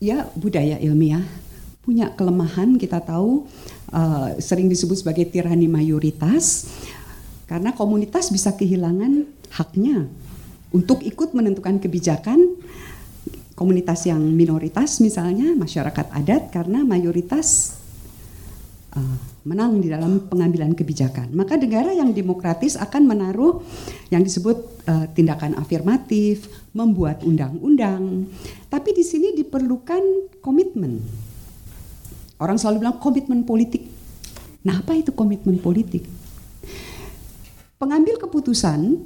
ya 0.00 0.24
budaya 0.32 0.80
ilmiah 0.80 1.22
punya 1.84 2.12
kelemahan 2.14 2.76
kita 2.80 3.02
tahu 3.02 3.44
uh, 3.92 4.36
sering 4.40 4.68
disebut 4.68 5.00
sebagai 5.04 5.28
tirani 5.28 5.68
mayoritas 5.68 6.70
karena 7.50 7.74
komunitas 7.74 8.30
bisa 8.32 8.54
kehilangan 8.54 9.26
haknya 9.52 10.06
untuk 10.70 11.02
ikut 11.02 11.34
menentukan 11.34 11.82
kebijakan 11.82 12.38
komunitas 13.58 14.06
yang 14.06 14.22
minoritas 14.22 15.02
misalnya 15.02 15.52
masyarakat 15.58 16.06
adat 16.14 16.48
karena 16.54 16.86
mayoritas 16.86 17.79
uh, 18.96 19.16
menang 19.46 19.82
di 19.82 19.88
dalam 19.90 20.30
pengambilan 20.30 20.74
kebijakan. 20.74 21.32
Maka 21.34 21.58
negara 21.58 21.90
yang 21.90 22.14
demokratis 22.14 22.78
akan 22.78 23.06
menaruh 23.06 23.62
yang 24.08 24.22
disebut 24.24 24.56
uh, 24.86 25.06
tindakan 25.12 25.58
afirmatif, 25.58 26.50
membuat 26.74 27.22
undang-undang. 27.26 28.30
Tapi 28.70 28.90
di 28.94 29.02
sini 29.02 29.34
diperlukan 29.34 30.38
komitmen 30.40 31.02
Orang 32.40 32.56
selalu 32.56 32.88
bilang 32.88 32.96
komitmen 32.96 33.44
politik. 33.44 33.84
Nah, 34.64 34.80
apa 34.80 34.96
itu 34.96 35.12
komitmen 35.12 35.60
politik? 35.60 36.08
Pengambil 37.76 38.16
keputusan 38.16 38.96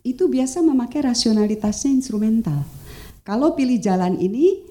itu 0.00 0.24
biasa 0.24 0.64
memakai 0.64 1.04
rasionalitasnya 1.04 1.92
instrumental. 1.92 2.64
Kalau 3.20 3.52
pilih 3.52 3.76
jalan 3.76 4.16
ini, 4.16 4.63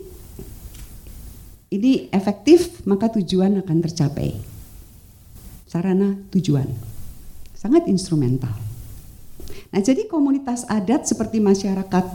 ini 1.74 2.14
efektif, 2.14 2.86
maka 2.86 3.10
tujuan 3.18 3.58
akan 3.66 3.78
tercapai. 3.82 4.38
Sarana 5.66 6.14
tujuan. 6.30 6.70
Sangat 7.58 7.90
instrumental. 7.90 8.54
Nah, 9.74 9.82
jadi 9.82 10.06
komunitas 10.06 10.70
adat 10.70 11.10
seperti 11.10 11.42
masyarakat 11.42 12.06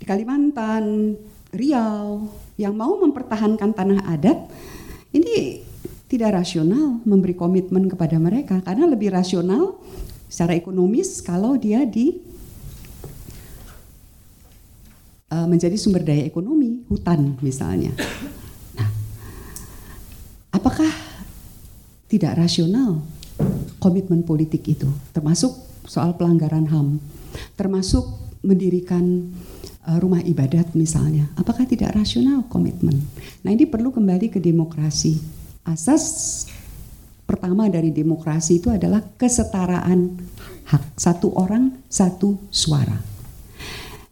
di 0.00 0.04
Kalimantan, 0.08 1.12
Riau, 1.52 2.32
yang 2.56 2.72
mau 2.72 2.96
mempertahankan 3.04 3.76
tanah 3.76 4.00
adat 4.08 4.48
ini 5.12 5.60
tidak 6.08 6.40
rasional 6.40 7.04
memberi 7.04 7.36
komitmen 7.36 7.84
kepada 7.90 8.16
mereka 8.16 8.64
karena 8.64 8.88
lebih 8.88 9.12
rasional 9.12 9.76
secara 10.30 10.56
ekonomis 10.56 11.20
kalau 11.20 11.60
dia 11.60 11.84
di 11.84 12.16
uh, 15.30 15.46
menjadi 15.46 15.74
sumber 15.78 16.02
daya 16.02 16.26
ekonomi 16.26 16.84
hutan 16.90 17.38
misalnya. 17.40 17.94
Nah, 18.76 18.88
apakah 20.52 20.90
tidak 22.06 22.38
rasional 22.38 23.02
komitmen 23.82 24.24
politik 24.24 24.64
itu 24.66 24.88
termasuk 25.12 25.52
soal 25.86 26.16
pelanggaran 26.16 26.66
HAM, 26.66 26.98
termasuk 27.54 28.04
mendirikan 28.46 29.30
Eh, 29.86 29.98
rumah 30.02 30.18
ibadat 30.18 30.74
misalnya, 30.74 31.30
apakah 31.38 31.62
tidak 31.62 31.94
rasional 31.94 32.42
komitmen? 32.50 33.06
Nah 33.46 33.54
ini 33.54 33.70
perlu 33.70 33.94
kembali 33.94 34.34
ke 34.34 34.42
demokrasi. 34.42 35.14
Asas 35.62 36.42
pertama 37.22 37.70
dari 37.70 37.94
demokrasi 37.94 38.58
itu 38.58 38.66
adalah 38.66 38.98
kesetaraan 39.14 40.18
hak 40.66 40.98
satu 40.98 41.38
orang 41.38 41.70
satu 41.86 42.34
suara. 42.50 42.98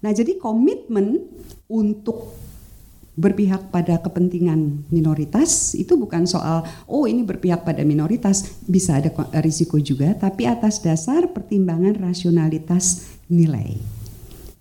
Nah 0.05 0.13
jadi 0.13 0.37
komitmen 0.37 1.25
untuk 1.65 2.37
berpihak 3.17 3.71
pada 3.71 4.03
kepentingan 4.03 4.91
minoritas 4.91 5.73
itu 5.79 5.95
bukan 5.95 6.27
soal 6.27 6.67
oh 6.91 7.07
ini 7.07 7.23
berpihak 7.23 7.63
pada 7.63 7.87
minoritas 7.87 8.59
bisa 8.67 8.99
ada 8.99 9.15
risiko 9.39 9.79
juga 9.79 10.19
tapi 10.19 10.51
atas 10.51 10.83
dasar 10.83 11.31
pertimbangan 11.31 11.95
rasionalitas 11.95 13.15
nilai 13.31 13.79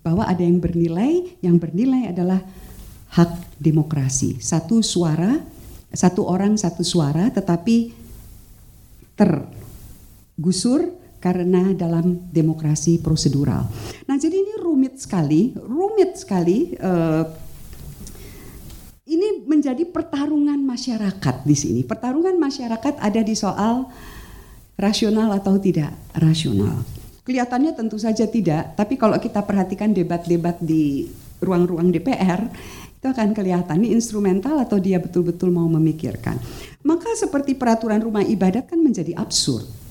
bahwa 0.04 0.28
ada 0.28 0.44
yang 0.44 0.60
bernilai, 0.60 1.40
yang 1.40 1.56
bernilai 1.56 2.12
adalah 2.12 2.44
hak 3.16 3.56
demokrasi. 3.56 4.36
Satu 4.36 4.84
suara, 4.84 5.40
satu 5.88 6.28
orang 6.28 6.60
satu 6.60 6.84
suara 6.84 7.32
tetapi 7.32 7.96
tergusur 9.16 10.92
karena 11.24 11.72
dalam 11.72 12.28
demokrasi 12.28 13.00
prosedural. 13.00 13.64
Nah, 14.04 14.16
jadi 14.20 14.44
ini 14.44 14.53
rumit 14.64 14.96
sekali, 14.96 15.52
rumit 15.52 16.16
sekali 16.16 16.72
uh, 16.80 17.28
ini 19.04 19.44
menjadi 19.44 19.84
pertarungan 19.84 20.56
masyarakat 20.56 21.44
di 21.44 21.52
sini. 21.52 21.80
Pertarungan 21.84 22.40
masyarakat 22.40 22.96
ada 22.96 23.20
di 23.20 23.36
soal 23.36 23.84
rasional 24.80 25.28
atau 25.36 25.60
tidak 25.60 25.92
rasional. 26.16 26.80
Kelihatannya 27.24 27.72
tentu 27.76 27.96
saja 28.00 28.24
tidak, 28.24 28.76
tapi 28.76 28.96
kalau 28.96 29.16
kita 29.20 29.44
perhatikan 29.44 29.92
debat-debat 29.92 30.60
di 30.60 31.08
ruang-ruang 31.40 31.92
DPR, 31.92 32.48
itu 33.00 33.06
akan 33.12 33.36
kelihatan 33.36 33.84
ini 33.84 33.96
instrumental 33.96 34.56
atau 34.60 34.80
dia 34.80 34.96
betul-betul 34.96 35.52
mau 35.52 35.68
memikirkan. 35.68 36.40
Maka 36.84 37.12
seperti 37.16 37.52
peraturan 37.52 38.00
rumah 38.00 38.24
ibadat 38.24 38.68
kan 38.68 38.80
menjadi 38.80 39.12
absurd. 39.16 39.83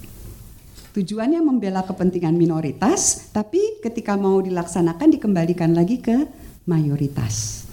Tujuannya 0.94 1.42
membela 1.42 1.82
kepentingan 1.82 2.38
minoritas, 2.38 3.34
tapi 3.34 3.82
ketika 3.82 4.14
mau 4.14 4.38
dilaksanakan 4.38 5.10
dikembalikan 5.18 5.74
lagi 5.74 5.98
ke 5.98 6.30
mayoritas. 6.70 7.66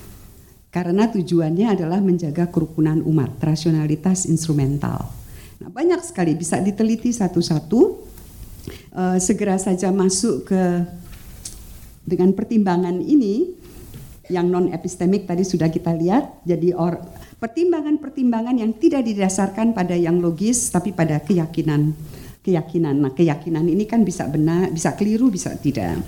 Karena 0.72 1.04
tujuannya 1.04 1.68
adalah 1.68 2.00
menjaga 2.00 2.48
kerukunan 2.48 3.04
umat, 3.04 3.36
rasionalitas 3.44 4.24
instrumental. 4.24 5.12
Nah, 5.60 5.68
banyak 5.68 6.00
sekali 6.00 6.32
bisa 6.32 6.64
diteliti 6.64 7.12
satu-satu 7.12 7.80
uh, 8.96 9.18
segera 9.20 9.60
saja 9.60 9.92
masuk 9.92 10.48
ke 10.48 10.62
dengan 12.08 12.32
pertimbangan 12.32 13.04
ini 13.04 13.52
yang 14.32 14.48
non 14.48 14.72
epistemik 14.72 15.28
tadi 15.28 15.44
sudah 15.44 15.68
kita 15.68 15.92
lihat 15.92 16.40
jadi 16.48 16.72
or, 16.72 16.96
pertimbangan-pertimbangan 17.36 18.56
yang 18.56 18.72
tidak 18.80 19.04
didasarkan 19.04 19.76
pada 19.76 19.92
yang 19.92 20.22
logis 20.22 20.72
tapi 20.72 20.96
pada 20.96 21.20
keyakinan 21.20 21.92
keyakinan. 22.50 22.98
Nah 22.98 23.12
keyakinan 23.14 23.62
ini 23.70 23.86
kan 23.86 24.02
bisa 24.02 24.26
benar 24.26 24.74
bisa 24.74 24.98
keliru 24.98 25.30
bisa 25.30 25.54
tidak 25.54 26.02